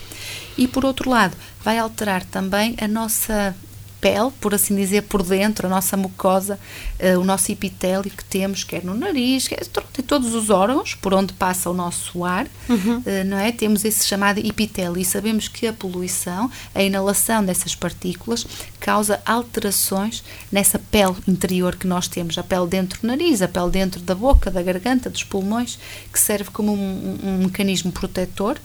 e 0.60 0.68
por 0.68 0.84
outro 0.84 1.10
lado 1.10 1.36
vai 1.64 1.78
alterar 1.78 2.24
também 2.26 2.76
a 2.82 2.88
nossa 2.88 3.56
pele, 4.00 4.32
por 4.40 4.54
assim 4.54 4.76
dizer, 4.76 5.04
por 5.04 5.24
dentro, 5.24 5.68
a 5.68 5.70
nossa 5.70 5.96
mucosa, 5.96 6.60
uh, 7.00 7.20
o 7.20 7.24
nosso 7.24 7.52
epitélio 7.52 8.10
que 8.10 8.24
temos, 8.24 8.64
quer 8.64 8.84
no 8.84 8.94
nariz, 8.94 9.48
quer 9.48 9.62
em 9.62 10.02
todos 10.02 10.34
os 10.34 10.50
órgãos 10.50 10.96
por 10.96 11.14
onde 11.14 11.34
passa 11.34 11.70
o 11.70 11.74
nosso 11.74 12.24
ar, 12.24 12.48
uhum. 12.68 12.98
uh, 12.98 13.26
não 13.26 13.38
é? 13.38 13.52
Temos 13.52 13.86
esse 13.86 14.08
chamado 14.08 14.40
epitélio 14.40 14.98
e 14.98 15.06
sabemos 15.06 15.48
que 15.48 15.68
a 15.68 15.74
poluição, 15.74 16.50
a 16.74 16.82
inalação 16.82 17.44
dessas 17.44 17.76
partículas, 17.76 18.46
causa 18.80 19.22
alterações 19.26 20.24
nessa 20.52 20.80
pele 20.80 21.16
interior 21.28 21.76
que 21.76 21.88
nós 21.88 22.08
temos, 22.08 22.38
a 22.38 22.44
pele 22.44 22.68
dentro 22.68 23.02
do 23.02 23.08
nariz, 23.08 23.42
a 23.42 23.48
pele 23.48 23.70
dentro 23.72 24.02
da 24.02 24.16
boca, 24.16 24.50
da 24.50 24.62
garganta, 24.62 25.10
dos 25.10 25.24
pulmões, 25.24 25.78
que 26.12 26.20
serve 26.20 26.50
como 26.52 26.74
um, 26.74 27.20
um 27.24 27.38
mecanismo 27.40 27.92
protetor. 27.92 28.58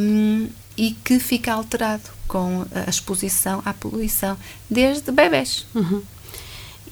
Um, 0.00 0.48
e 0.76 0.92
que 1.04 1.18
fica 1.18 1.52
alterado 1.52 2.04
com 2.30 2.64
a 2.72 2.88
exposição 2.88 3.60
à 3.64 3.74
poluição 3.74 4.36
desde 4.70 5.10
bebés. 5.10 5.66
Uhum. 5.74 6.00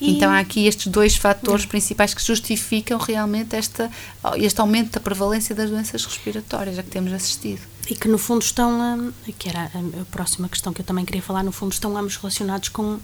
Então 0.00 0.30
há 0.30 0.40
aqui 0.40 0.66
estes 0.66 0.88
dois 0.88 1.16
fatores 1.16 1.62
uhum. 1.62 1.70
principais 1.70 2.12
que 2.12 2.24
justificam 2.24 2.98
realmente 2.98 3.54
esta, 3.54 3.88
este 4.36 4.60
aumento 4.60 4.92
da 4.92 5.00
prevalência 5.00 5.54
das 5.54 5.70
doenças 5.70 6.04
respiratórias 6.04 6.76
a 6.78 6.82
que 6.82 6.90
temos 6.90 7.12
assistido. 7.12 7.60
E 7.88 7.94
que 7.94 8.08
no 8.08 8.18
fundo 8.18 8.42
estão, 8.42 9.12
que 9.38 9.48
era 9.48 9.64
a 9.64 10.04
próxima 10.10 10.48
questão 10.48 10.72
que 10.72 10.80
eu 10.80 10.84
também 10.84 11.04
queria 11.04 11.22
falar, 11.22 11.44
no 11.44 11.52
fundo 11.52 11.72
estão 11.72 11.96
ambos 11.96 12.16
relacionados 12.16 12.68
com 12.68 12.98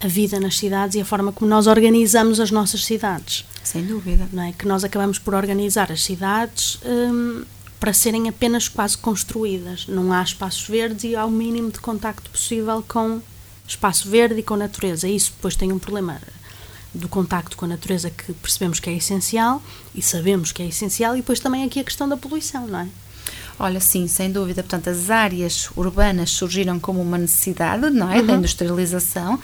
a 0.00 0.08
vida 0.08 0.38
nas 0.40 0.58
cidades 0.58 0.96
e 0.96 1.00
a 1.00 1.04
forma 1.04 1.32
como 1.32 1.48
nós 1.48 1.66
organizamos 1.66 2.38
as 2.40 2.50
nossas 2.50 2.84
cidades. 2.84 3.44
Sem 3.62 3.84
dúvida. 3.84 4.28
Não 4.32 4.42
é? 4.42 4.52
Que 4.52 4.66
nós 4.66 4.84
acabamos 4.84 5.18
por 5.18 5.34
organizar 5.34 5.90
as 5.90 6.04
cidades 6.04 6.78
hum, 6.84 7.44
para 7.78 7.92
serem 7.92 8.28
apenas 8.28 8.68
quase 8.68 8.96
construídas. 8.96 9.86
Não 9.86 10.12
há 10.12 10.22
espaços 10.22 10.66
verdes 10.68 11.04
e 11.04 11.16
há 11.16 11.24
o 11.24 11.30
mínimo 11.30 11.70
de 11.70 11.78
contacto 11.78 12.30
possível 12.30 12.84
com 12.86 13.20
espaço 13.66 14.08
verde 14.08 14.40
e 14.40 14.42
com 14.42 14.54
a 14.54 14.58
natureza. 14.58 15.08
Isso 15.08 15.32
depois 15.36 15.56
tem 15.56 15.72
um 15.72 15.78
problema 15.78 16.20
do 16.94 17.08
contacto 17.08 17.56
com 17.56 17.64
a 17.64 17.68
natureza 17.68 18.10
que 18.10 18.32
percebemos 18.34 18.80
que 18.80 18.88
é 18.88 18.94
essencial 18.94 19.62
e 19.94 20.00
sabemos 20.00 20.52
que 20.52 20.62
é 20.62 20.66
essencial 20.66 21.14
e 21.14 21.18
depois 21.18 21.40
também 21.40 21.64
aqui 21.64 21.80
a 21.80 21.84
questão 21.84 22.08
da 22.08 22.16
poluição, 22.16 22.66
não 22.66 22.80
é? 22.80 22.88
Olha, 23.58 23.80
sim, 23.80 24.06
sem 24.06 24.30
dúvida. 24.30 24.62
Portanto, 24.62 24.88
as 24.88 25.10
áreas 25.10 25.70
urbanas 25.76 26.30
surgiram 26.30 26.78
como 26.78 27.00
uma 27.00 27.16
necessidade, 27.16 27.88
não 27.90 28.10
é? 28.10 28.18
Uhum. 28.18 28.26
Da 28.26 28.32
industrialização, 28.34 29.40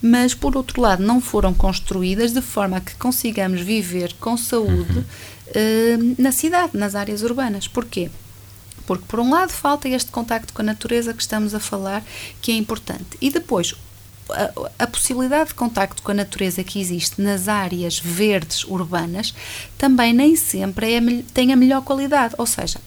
mas 0.00 0.34
por 0.34 0.56
outro 0.56 0.80
lado 0.80 1.02
não 1.02 1.20
foram 1.20 1.52
construídas 1.52 2.32
de 2.32 2.40
forma 2.40 2.76
a 2.76 2.80
que 2.80 2.94
consigamos 2.96 3.60
viver 3.60 4.14
com 4.20 4.36
saúde 4.36 4.98
uhum. 4.98 5.04
uh, 5.04 6.14
na 6.18 6.32
cidade, 6.32 6.76
nas 6.76 6.94
áreas 6.94 7.22
urbanas. 7.22 7.66
Porquê? 7.66 8.10
Porque 8.86 9.04
por 9.06 9.20
um 9.20 9.30
lado 9.30 9.50
falta 9.50 9.88
este 9.88 10.10
contacto 10.10 10.52
com 10.52 10.62
a 10.62 10.64
natureza 10.64 11.12
que 11.12 11.20
estamos 11.20 11.54
a 11.54 11.60
falar, 11.60 12.02
que 12.40 12.52
é 12.52 12.54
importante. 12.54 13.18
E 13.20 13.30
depois 13.30 13.74
a, 14.30 14.84
a, 14.84 14.86
possibilidade 14.86 15.48
de 15.48 15.54
contacto 15.54 16.02
com 16.02 16.10
a 16.10 16.14
natureza 16.14 16.62
que 16.62 16.80
existe 16.80 17.20
nas 17.20 17.48
áreas 17.48 17.98
verdes 17.98 18.64
urbanas 18.64 19.34
também 19.76 20.12
nem 20.12 20.36
sempre 20.36 20.94
é, 20.94 21.00
tem 21.32 21.52
a 21.52 21.56
melhor 21.56 21.82
qualidade, 21.82 22.34
ou 22.38 22.46
seja, 22.46 22.80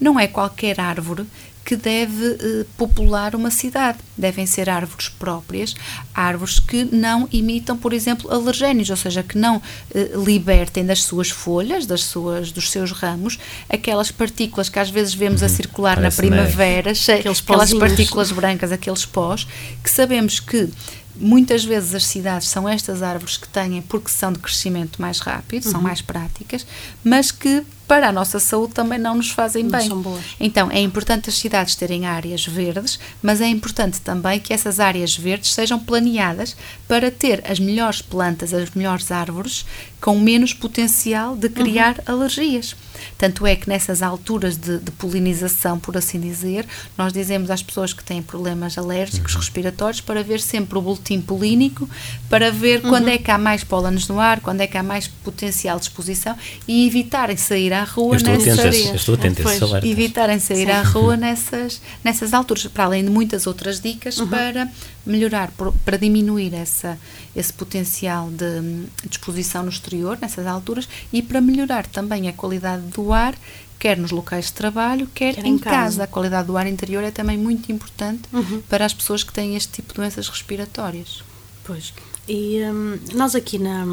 não 0.00 0.18
é 0.18 0.26
qualquer 0.26 0.80
árvore 0.80 1.26
que 1.68 1.76
deve 1.76 2.24
eh, 2.40 2.64
popular 2.78 3.34
uma 3.34 3.50
cidade. 3.50 3.98
Devem 4.16 4.46
ser 4.46 4.70
árvores 4.70 5.10
próprias, 5.10 5.74
árvores 6.14 6.58
que 6.58 6.82
não 6.84 7.28
imitam, 7.30 7.76
por 7.76 7.92
exemplo, 7.92 8.32
alergénios, 8.32 8.88
ou 8.88 8.96
seja, 8.96 9.22
que 9.22 9.36
não 9.36 9.60
eh, 9.94 10.12
libertem 10.16 10.86
das 10.86 11.02
suas 11.02 11.28
folhas, 11.28 11.84
das 11.84 12.04
suas, 12.04 12.50
dos 12.52 12.70
seus 12.70 12.90
ramos, 12.90 13.38
aquelas 13.68 14.10
partículas 14.10 14.70
que 14.70 14.78
às 14.78 14.88
vezes 14.88 15.12
vemos 15.12 15.42
uhum. 15.42 15.46
a 15.46 15.50
circular 15.50 15.96
Parece 15.96 16.22
na 16.22 16.26
primavera, 16.26 16.92
aqueles 16.92 17.40
aquelas 17.40 17.74
partículas 17.74 18.32
brancas, 18.32 18.72
aqueles 18.72 19.04
pós, 19.04 19.46
que 19.84 19.90
sabemos 19.90 20.40
que 20.40 20.70
muitas 21.16 21.66
vezes 21.66 21.94
as 21.94 22.06
cidades 22.06 22.48
são 22.48 22.66
estas 22.66 23.02
árvores 23.02 23.36
que 23.36 23.46
têm 23.46 23.82
porque 23.82 24.08
são 24.08 24.32
de 24.32 24.38
crescimento 24.38 25.02
mais 25.02 25.18
rápido, 25.18 25.66
uhum. 25.66 25.72
são 25.72 25.82
mais 25.82 26.00
práticas, 26.00 26.66
mas 27.04 27.30
que 27.30 27.62
para 27.88 28.10
a 28.10 28.12
nossa 28.12 28.38
saúde 28.38 28.74
também 28.74 28.98
não 28.98 29.14
nos 29.14 29.30
fazem 29.30 29.64
não 29.64 30.02
bem. 30.02 30.20
Então 30.38 30.70
é 30.70 30.78
importante 30.78 31.30
as 31.30 31.38
cidades 31.38 31.74
terem 31.74 32.04
áreas 32.06 32.46
verdes, 32.46 33.00
mas 33.22 33.40
é 33.40 33.46
importante 33.46 33.98
também 34.02 34.38
que 34.38 34.52
essas 34.52 34.78
áreas 34.78 35.16
verdes 35.16 35.54
sejam 35.54 35.80
planeadas 35.80 36.54
para 36.86 37.10
ter 37.10 37.42
as 37.50 37.58
melhores 37.58 38.02
plantas, 38.02 38.52
as 38.52 38.70
melhores 38.70 39.10
árvores 39.10 39.64
com 40.00 40.18
menos 40.18 40.52
potencial 40.52 41.34
de 41.34 41.48
criar 41.48 41.96
uhum. 41.98 42.14
alergias. 42.14 42.76
Tanto 43.16 43.46
é 43.46 43.56
que 43.56 43.68
nessas 43.68 44.02
alturas 44.02 44.56
de, 44.56 44.78
de, 44.78 44.90
polinização, 44.92 45.78
por 45.78 45.96
assim 45.96 46.20
dizer, 46.20 46.66
nós 46.96 47.12
dizemos 47.12 47.50
às 47.50 47.62
pessoas 47.62 47.92
que 47.92 48.04
têm 48.04 48.22
problemas 48.22 48.76
alérgicos 48.76 49.34
uhum. 49.34 49.40
respiratórios 49.40 50.00
para 50.00 50.22
ver 50.22 50.40
sempre 50.40 50.78
o 50.78 50.82
boletim 50.82 51.20
polínico, 51.20 51.88
para 52.28 52.50
ver 52.50 52.84
uhum. 52.84 52.90
quando 52.90 53.08
é 53.08 53.18
que 53.18 53.30
há 53.30 53.38
mais 53.38 53.64
pólenes 53.64 54.08
no 54.08 54.20
ar, 54.20 54.40
quando 54.40 54.60
é 54.60 54.66
que 54.66 54.76
há 54.76 54.82
mais 54.82 55.08
potencial 55.08 55.78
de 55.78 55.84
exposição 55.84 56.36
e 56.66 56.86
evitarem 56.86 57.36
sair 57.36 57.72
à 57.78 57.84
rua 57.84 58.14
eu 58.14 58.16
estou 58.16 58.32
nessas 58.34 58.58
atento, 58.58 58.96
estou 58.96 59.14
atento 59.14 59.36
depois, 59.36 59.84
evitarem 59.84 60.38
sair 60.38 60.66
Sim. 60.66 60.72
à 60.72 60.82
rua 60.82 61.16
nessas, 61.16 61.80
nessas 62.04 62.34
alturas, 62.34 62.66
para 62.66 62.84
além 62.84 63.04
de 63.04 63.10
muitas 63.10 63.46
outras 63.46 63.80
dicas 63.80 64.18
uhum. 64.18 64.28
para 64.28 64.68
melhorar, 65.06 65.50
para 65.84 65.96
diminuir 65.96 66.54
essa, 66.54 66.98
esse 67.34 67.52
potencial 67.52 68.28
de, 68.30 68.60
de 69.04 69.10
exposição 69.10 69.62
no 69.62 69.70
exterior, 69.70 70.18
nessas 70.20 70.46
alturas, 70.46 70.88
e 71.12 71.22
para 71.22 71.40
melhorar 71.40 71.86
também 71.86 72.28
a 72.28 72.32
qualidade 72.32 72.82
do 72.88 73.12
ar 73.12 73.34
quer 73.78 73.96
nos 73.96 74.10
locais 74.10 74.46
de 74.46 74.52
trabalho, 74.52 75.08
quer, 75.14 75.36
quer 75.36 75.44
em, 75.44 75.54
em 75.54 75.58
casa. 75.58 75.76
casa. 75.76 76.04
A 76.04 76.06
qualidade 76.06 76.48
do 76.48 76.56
ar 76.56 76.66
interior 76.66 77.02
é 77.04 77.10
também 77.10 77.38
muito 77.38 77.70
importante 77.70 78.22
uhum. 78.32 78.60
para 78.68 78.84
as 78.84 78.92
pessoas 78.92 79.22
que 79.22 79.32
têm 79.32 79.56
este 79.56 79.72
tipo 79.72 79.92
de 79.92 80.00
doenças 80.00 80.28
respiratórias. 80.28 81.22
Pois. 81.64 81.92
E 82.28 82.60
hum, 82.64 82.98
nós 83.14 83.34
aqui 83.34 83.58
na, 83.58 83.84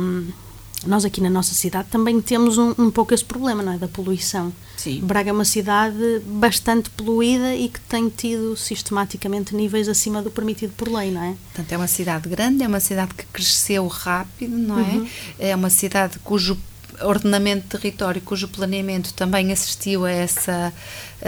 nós 0.85 1.05
aqui 1.05 1.21
na 1.21 1.29
nossa 1.29 1.53
cidade 1.53 1.87
também 1.89 2.19
temos 2.21 2.57
um, 2.57 2.73
um 2.77 2.91
pouco 2.91 3.13
esse 3.13 3.23
problema, 3.25 3.63
não 3.63 3.73
é? 3.73 3.77
Da 3.77 3.87
poluição. 3.87 4.53
Sim. 4.77 4.99
Braga 5.01 5.29
é 5.29 5.33
uma 5.33 5.45
cidade 5.45 5.97
bastante 6.25 6.89
poluída 6.91 7.55
e 7.55 7.69
que 7.69 7.79
tem 7.81 8.09
tido 8.09 8.55
sistematicamente 8.55 9.55
níveis 9.55 9.87
acima 9.87 10.21
do 10.21 10.29
permitido 10.29 10.73
por 10.75 10.87
lei, 10.91 11.11
não 11.11 11.23
é? 11.23 11.33
Portanto, 11.53 11.71
é 11.71 11.77
uma 11.77 11.87
cidade 11.87 12.29
grande, 12.29 12.63
é 12.63 12.67
uma 12.67 12.79
cidade 12.79 13.13
que 13.15 13.25
cresceu 13.27 13.87
rápido, 13.87 14.55
não 14.57 14.75
Uhum. 14.75 15.07
é? 15.39 15.49
É 15.49 15.55
uma 15.55 15.69
cidade 15.69 16.19
cujo 16.19 16.57
ordenamento 17.01 17.63
de 17.63 17.69
território, 17.69 18.21
cujo 18.21 18.47
planeamento 18.47 19.13
também 19.13 19.51
assistiu 19.51 20.05
a 20.05 20.11
essa 20.11 20.71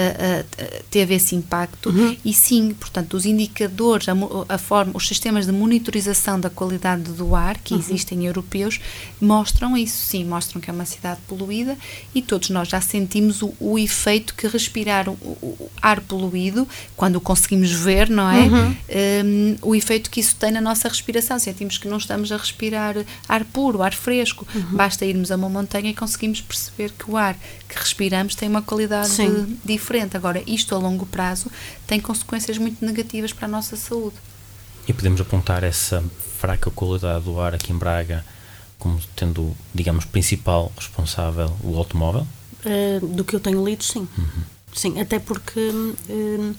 a- 0.02 0.82
teve 0.90 1.16
esse 1.16 1.36
impacto 1.36 1.90
e 2.24 2.34
sim, 2.34 2.74
portanto, 2.80 3.16
os 3.16 3.26
indicadores, 3.26 4.08
a, 4.10 4.14
a 4.50 4.58
forma, 4.58 4.92
os 4.96 5.08
sistemas 5.08 5.46
de 5.46 5.52
monitorização 5.52 6.40
da 6.40 6.50
qualidade 6.50 7.04
do 7.12 7.36
ar 7.36 7.58
que 7.58 7.74
existem 7.74 8.26
europeus 8.26 8.80
mostram 9.20 9.76
isso, 9.76 10.06
sim, 10.06 10.24
mostram 10.26 10.62
que 10.62 10.70
é 10.70 10.74
uma 10.74 10.86
cidade 10.86 11.20
poluída 11.28 11.78
e 12.14 12.22
todos 12.22 12.50
nós 12.50 12.68
já 12.68 12.80
sentimos 12.82 13.42
o, 13.42 13.54
o 13.60 13.78
efeito 13.80 14.34
que 14.36 14.48
respirar 14.48 15.10
o, 15.10 15.14
o- 15.14 15.70
ar 15.82 16.00
poluído, 16.02 16.68
quando 16.96 17.16
o 17.18 17.22
conseguimos 17.22 17.72
ver, 17.72 18.10
não 18.10 18.30
é? 18.30 18.46
Hum, 19.26 19.56
o 19.62 19.76
efeito 19.76 20.10
que 20.10 20.20
isso 20.20 20.36
tem 20.36 20.52
na 20.52 20.62
nossa 20.62 20.88
respiração. 20.88 21.38
Sentimos 21.40 21.78
que 21.78 21.88
não 21.88 21.98
estamos 21.98 22.32
a 22.32 22.38
respirar 22.38 22.96
ar 23.28 23.44
puro, 23.46 23.82
ar 23.82 23.94
fresco. 23.94 24.46
Basta 24.72 25.06
irmos 25.06 25.32
a 25.32 25.36
uma 25.36 25.50
montanha 25.50 25.90
e 25.90 25.94
conseguimos 25.94 26.42
perceber 26.42 26.92
que 26.98 27.10
o 27.10 27.18
ar 27.18 27.36
que 27.68 27.78
respiramos 27.78 28.36
tem 28.36 28.50
uma 28.50 28.62
qualidade 28.62 29.10
Sim. 29.10 29.58
diferente. 29.64 30.16
Agora, 30.16 30.42
isto 30.48 30.74
a 30.74 30.78
longo 30.78 31.06
prazo 31.06 31.52
tem 31.86 32.00
consequências 32.00 32.58
muito 32.58 32.84
negativas 32.86 33.34
para 33.34 33.46
a 33.46 33.50
nossa 33.50 33.76
saúde. 33.76 34.16
E 34.88 34.94
podemos 34.94 35.20
apontar 35.20 35.64
essa 35.64 36.04
fraca 36.40 36.72
qualidade 36.72 37.26
do 37.26 37.40
ar 37.40 37.54
aqui 37.54 37.74
em 37.74 37.78
Braga 37.78 38.24
como 38.80 39.00
tendo, 39.16 39.56
digamos, 39.74 40.06
principal 40.06 40.72
responsável 40.78 41.52
o 41.64 41.76
automóvel? 41.78 42.28
Uh, 42.66 43.06
do 43.06 43.24
que 43.24 43.36
eu 43.36 43.40
tenho 43.40 43.64
lido, 43.66 43.84
sim. 43.84 44.08
Sim, 44.74 45.00
até 45.02 45.18
porque 45.18 45.60
hum, 46.10 46.54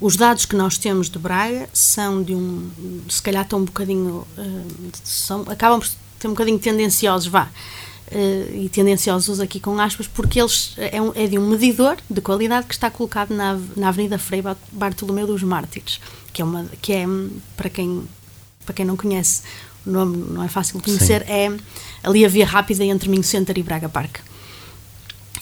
os 0.00 0.16
dados 0.16 0.44
que 0.44 0.54
nós 0.54 0.76
temos 0.76 1.08
de 1.08 1.18
Braga 1.18 1.68
são 1.72 2.22
de 2.22 2.34
um. 2.34 2.70
Se 3.08 3.22
calhar 3.22 3.44
estão 3.44 3.60
um 3.60 3.64
bocadinho. 3.64 4.26
hum, 4.36 4.90
são, 5.02 5.42
acabam 5.48 5.80
por 5.80 5.88
ter 6.18 6.28
um 6.28 6.32
bocadinho 6.32 6.58
tendenciosos, 6.58 7.28
vá. 7.28 7.50
Uh, 8.14 8.64
e 8.64 8.68
tendenciosos 8.68 9.40
aqui 9.40 9.58
com 9.58 9.78
aspas, 9.80 10.06
porque 10.06 10.38
eles 10.40 10.74
é, 10.76 11.00
um- 11.00 11.12
é 11.14 11.26
de 11.26 11.38
um 11.38 11.48
medidor 11.48 11.96
de 12.10 12.20
qualidade 12.20 12.66
que 12.66 12.74
está 12.74 12.90
colocado 12.90 13.30
na, 13.34 13.58
na 13.76 13.88
Avenida 13.88 14.18
Frei 14.18 14.42
Bar- 14.42 14.56
Bartolomeu 14.70 15.26
dos 15.26 15.42
Mártires, 15.42 15.98
que 16.32 16.42
é 16.42 16.44
uma 16.44 16.66
que 16.82 16.92
é 16.92 17.06
hum, 17.08 17.30
para 17.56 17.70
quem 17.70 18.02
para 18.66 18.74
quem 18.74 18.84
não 18.84 18.96
conhece 18.96 19.42
o 19.86 19.90
nome 19.90 20.16
não 20.30 20.42
é 20.44 20.48
fácil 20.48 20.78
de 20.78 20.84
conhecer, 20.84 21.22
é 21.28 21.50
ali 22.04 22.24
a 22.24 22.28
via 22.28 22.46
rápida 22.46 22.84
entre 22.84 23.08
Minho 23.08 23.24
Center 23.24 23.56
e 23.58 23.62
Braga 23.62 23.88
Parque. 23.88 24.20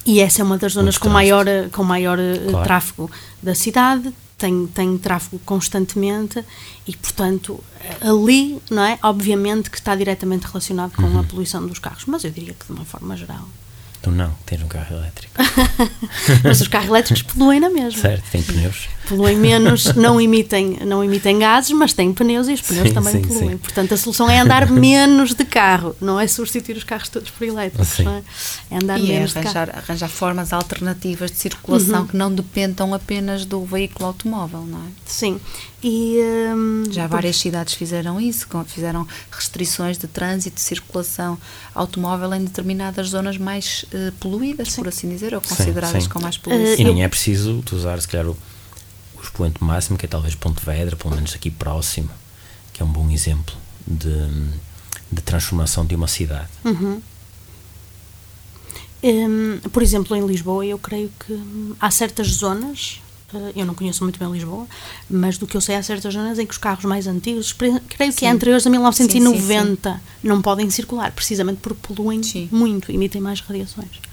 E 0.06 0.20
essa 0.20 0.40
é 0.40 0.44
uma 0.44 0.56
das 0.56 0.72
zonas 0.72 0.96
com 0.96 1.08
maior, 1.10 1.46
eh, 1.46 1.68
com 1.70 1.84
maior 1.84 2.18
eh, 2.18 2.38
Claro. 2.50 2.64
tráfego 2.64 3.10
da 3.42 3.54
cidade, 3.54 4.12
tem, 4.40 4.66
tem 4.66 4.98
tráfego 4.98 5.38
constantemente 5.44 6.44
e, 6.86 6.96
portanto, 6.96 7.62
ali, 8.00 8.60
não 8.70 8.82
é? 8.82 8.98
Obviamente 9.02 9.70
que 9.70 9.76
está 9.78 9.94
diretamente 9.94 10.46
relacionado 10.46 10.92
com 10.96 11.02
Uhum. 11.02 11.20
a 11.20 11.22
poluição 11.24 11.66
dos 11.66 11.78
carros, 11.78 12.04
mas 12.06 12.24
eu 12.24 12.30
diria 12.30 12.54
que 12.54 12.66
de 12.66 12.72
uma 12.72 12.84
forma 12.84 13.16
geral. 13.16 13.46
Então 14.00 14.12
não, 14.12 14.32
tens 14.46 14.62
um 14.62 14.66
carro 14.68 14.96
elétrico. 14.96 15.34
Mas 16.42 16.58
os 16.62 16.68
carros 16.68 16.88
elétricos 16.88 17.22
poluem 17.22 17.60
na 17.60 17.68
mesma. 17.68 18.00
certo, 18.00 18.24
tem 18.30 18.42
pneus. 18.42 18.88
Poluem 19.10 19.36
menos, 19.36 19.84
não 19.96 20.20
emitem, 20.20 20.78
não 20.86 21.02
emitem 21.04 21.38
gases, 21.38 21.72
mas 21.72 21.92
têm 21.92 22.12
pneus 22.14 22.48
e 22.48 22.52
os 22.54 22.60
pneus 22.62 22.88
Sim, 22.88 22.94
também 22.94 23.12
sim, 23.14 23.22
poluem. 23.22 23.48
sim. 23.50 23.56
Portanto, 23.58 23.92
a 23.92 23.96
solução 23.96 24.30
é 24.30 24.38
andar 24.38 24.70
menos 24.70 25.34
de 25.34 25.44
carro, 25.44 25.94
não 26.00 26.18
é 26.18 26.26
substituir 26.28 26.76
os 26.76 26.84
carros 26.84 27.08
todos 27.08 27.28
por 27.30 27.44
elétricos, 27.46 27.98
é? 28.00 28.22
É 28.70 28.76
andar 28.76 28.98
E 29.00 29.10
é 29.10 29.14
menos 29.14 29.30
de 29.30 29.34
carro. 29.34 29.48
arranjar, 29.48 29.78
arranjar 29.78 30.08
formas 30.08 30.52
alternativas 30.52 31.30
de 31.32 31.36
circulação 31.38 32.06
que 32.06 32.16
não 32.16 32.32
dependam 32.32 32.94
apenas 32.94 33.44
do 33.44 33.64
veículo 33.64 34.06
automóvel, 34.06 34.60
não 34.64 34.78
é? 34.78 34.88
Sim. 35.04 35.40
E, 35.82 36.18
hum, 36.54 36.84
Já 36.90 37.06
várias 37.06 37.36
cidades 37.36 37.74
fizeram 37.74 38.20
isso, 38.20 38.46
fizeram 38.66 39.08
restrições 39.32 39.98
de 39.98 40.06
trânsito, 40.06 40.56
de 40.56 40.60
circulação 40.62 41.36
automóvel 41.74 42.32
em 42.34 42.44
determinadas 42.44 43.08
zonas 43.08 43.38
mais 43.38 43.84
eh, 43.92 44.12
poluídas, 44.20 44.68
por 44.76 44.86
assim 44.88 45.08
dizer, 45.08 45.34
ou 45.34 45.40
consideradas 45.40 46.04
sim. 46.04 46.08
com 46.10 46.20
mais 46.20 46.36
Eh, 46.36 46.38
poluição. 46.42 46.76
E 46.84 46.88
eu- 46.88 46.94
nem 46.94 47.02
é 47.02 47.08
preciso 47.08 47.64
usar, 47.72 48.00
se 48.00 48.06
calhar, 48.06 48.26
o, 48.28 48.36
o 49.20 49.22
expoente 49.22 49.62
máximo, 49.62 49.98
que 49.98 50.06
é 50.06 50.08
talvez 50.08 50.34
Pontevedra, 50.34 50.96
pelo 50.96 51.14
menos 51.14 51.34
aqui 51.34 51.50
próximo, 51.50 52.10
que 52.72 52.82
é 52.82 52.84
um 52.84 52.88
bom 52.88 53.10
exemplo 53.10 53.54
de, 53.86 54.28
de 55.12 55.22
transformação 55.22 55.84
de 55.84 55.94
uma 55.94 56.08
cidade. 56.08 56.48
Uhum. 56.64 57.00
Hum, 59.02 59.58
por 59.72 59.82
exemplo, 59.82 60.14
em 60.16 60.26
Lisboa, 60.26 60.64
eu 60.64 60.78
creio 60.78 61.10
que 61.26 61.40
há 61.80 61.90
certas 61.90 62.28
zonas, 62.28 63.00
eh, 63.32 63.52
eu 63.56 63.64
não 63.64 63.74
conheço 63.74 64.04
muito 64.04 64.18
bem 64.18 64.30
Lisboa, 64.30 64.66
mas 65.08 65.38
do 65.38 65.46
que 65.46 65.56
eu 65.56 65.60
sei, 65.60 65.76
há 65.76 65.82
certas 65.82 66.12
zonas 66.12 66.38
em 66.38 66.44
que 66.44 66.52
os 66.52 66.58
carros 66.58 66.84
mais 66.84 67.06
antigos, 67.06 67.52
creio 67.52 67.80
que 67.80 68.12
Sim. 68.12 68.26
é 68.26 68.30
anteriores 68.30 68.66
a 68.66 68.68
Sim, 68.68 68.72
1990, 68.72 70.02
não 70.22 70.42
podem 70.42 70.68
circular, 70.68 71.12
precisamente 71.12 71.60
porque 71.62 71.80
poluem 71.94 72.22
Sim. 72.22 72.48
muito, 72.52 72.92
emitem 72.92 73.22
mais 73.22 73.40
radiações. 73.40 74.09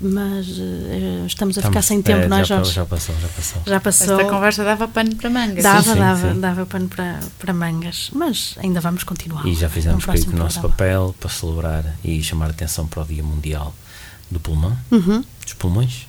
Mas 0.00 0.46
eh, 0.58 1.24
estamos 1.26 1.56
a 1.56 1.62
ficar 1.62 1.80
Estamos- 1.80 1.86
sem 1.86 2.02
tempo, 2.02 2.22
é, 2.24 2.28
não 2.28 2.38
é, 2.38 2.44
já, 2.44 2.56
Jorge? 2.56 2.72
já 2.72 2.84
passou, 2.84 3.14
já 3.20 3.28
passou. 3.28 3.62
Já 3.66 3.80
passou. 3.80 4.18
Esta 4.20 4.30
conversa 4.30 4.64
dava 4.64 4.88
pano 4.88 5.14
para 5.14 5.30
manga. 5.30 5.62
Dava, 5.62 5.82
Sim, 5.82 5.92
sim, 5.92 5.98
dava, 5.98 6.32
sim. 6.34 6.40
dava 6.40 6.66
pano 6.66 6.88
para, 6.88 7.20
para 7.38 7.52
mangas, 7.54 8.10
mas 8.12 8.54
ainda 8.58 8.80
vamos 8.80 9.04
continuar. 9.04 9.46
E 9.46 9.54
já 9.54 9.68
fizemos 9.68 10.04
creio 10.04 10.24
que 10.26 10.34
o 10.34 10.36
nosso 10.36 10.60
papel 10.60 11.14
para 11.20 11.30
celebrar 11.30 11.94
e 12.02 12.20
chamar 12.22 12.46
a 12.46 12.50
atenção 12.50 12.86
para 12.88 13.02
o 13.02 13.04
Dia 13.06 13.22
Mundial 13.22 13.72
do 14.30 14.40
Pulmão, 14.40 14.76
Uhum. 14.90 15.24
dos 15.44 15.52
pulmões. 15.54 16.06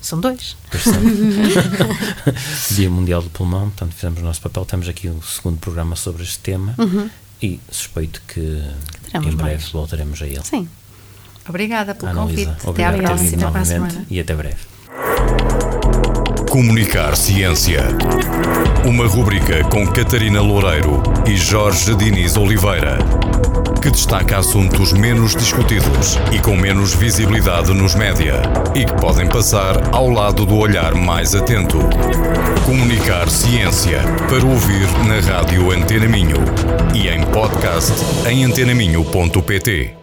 São 0.00 0.20
dois. 0.20 0.56
Dia 2.70 2.90
Mundial 2.90 3.22
do 3.22 3.30
Pulmão, 3.30 3.62
portanto 3.70 3.94
fizemos 3.94 4.20
o 4.20 4.24
nosso 4.24 4.40
papel. 4.40 4.64
Temos 4.64 4.88
aqui 4.88 5.08
o 5.08 5.22
segundo 5.22 5.58
programa 5.58 5.96
sobre 5.96 6.22
este 6.22 6.38
tema 6.38 6.74
Uhum. 6.78 7.08
e 7.42 7.60
suspeito 7.70 8.20
que 8.26 8.62
teremos 9.04 9.32
em 9.32 9.36
breve 9.36 9.54
mais. 9.58 9.68
voltaremos 9.70 10.22
a 10.22 10.26
ele. 10.26 10.42
Sim. 10.44 10.68
Obrigada 11.48 11.94
pelo 11.94 12.10
Analisa, 12.10 12.46
convite. 12.46 12.70
Até 12.70 12.84
à 12.84 12.92
próxima. 12.92 13.48
Até 13.48 13.64
semana. 13.64 14.06
e 14.10 14.20
até 14.20 14.34
breve. 14.34 14.56
Comunicar 16.50 17.16
Ciência. 17.16 17.82
Uma 18.84 19.06
rubrica 19.06 19.62
com 19.64 19.86
Catarina 19.86 20.40
Loureiro 20.40 21.02
e 21.26 21.36
Jorge 21.36 21.94
Diniz 21.96 22.36
Oliveira, 22.36 22.98
que 23.82 23.90
destaca 23.90 24.38
assuntos 24.38 24.92
menos 24.92 25.34
discutidos 25.36 26.18
e 26.32 26.38
com 26.38 26.56
menos 26.56 26.94
visibilidade 26.94 27.74
nos 27.74 27.94
média 27.94 28.40
e 28.74 28.84
que 28.84 28.92
podem 28.94 29.28
passar 29.28 29.94
ao 29.94 30.08
lado 30.08 30.46
do 30.46 30.56
olhar 30.56 30.94
mais 30.94 31.34
atento. 31.34 31.78
Comunicar 32.64 33.28
Ciência 33.28 34.00
para 34.28 34.46
ouvir 34.46 34.86
na 35.06 35.20
rádio 35.20 35.70
Antena 35.70 36.08
Minho 36.08 36.38
e 36.94 37.08
em 37.08 37.22
podcast 37.26 37.92
em 38.28 38.44
antenaminho.pt. 38.44 39.96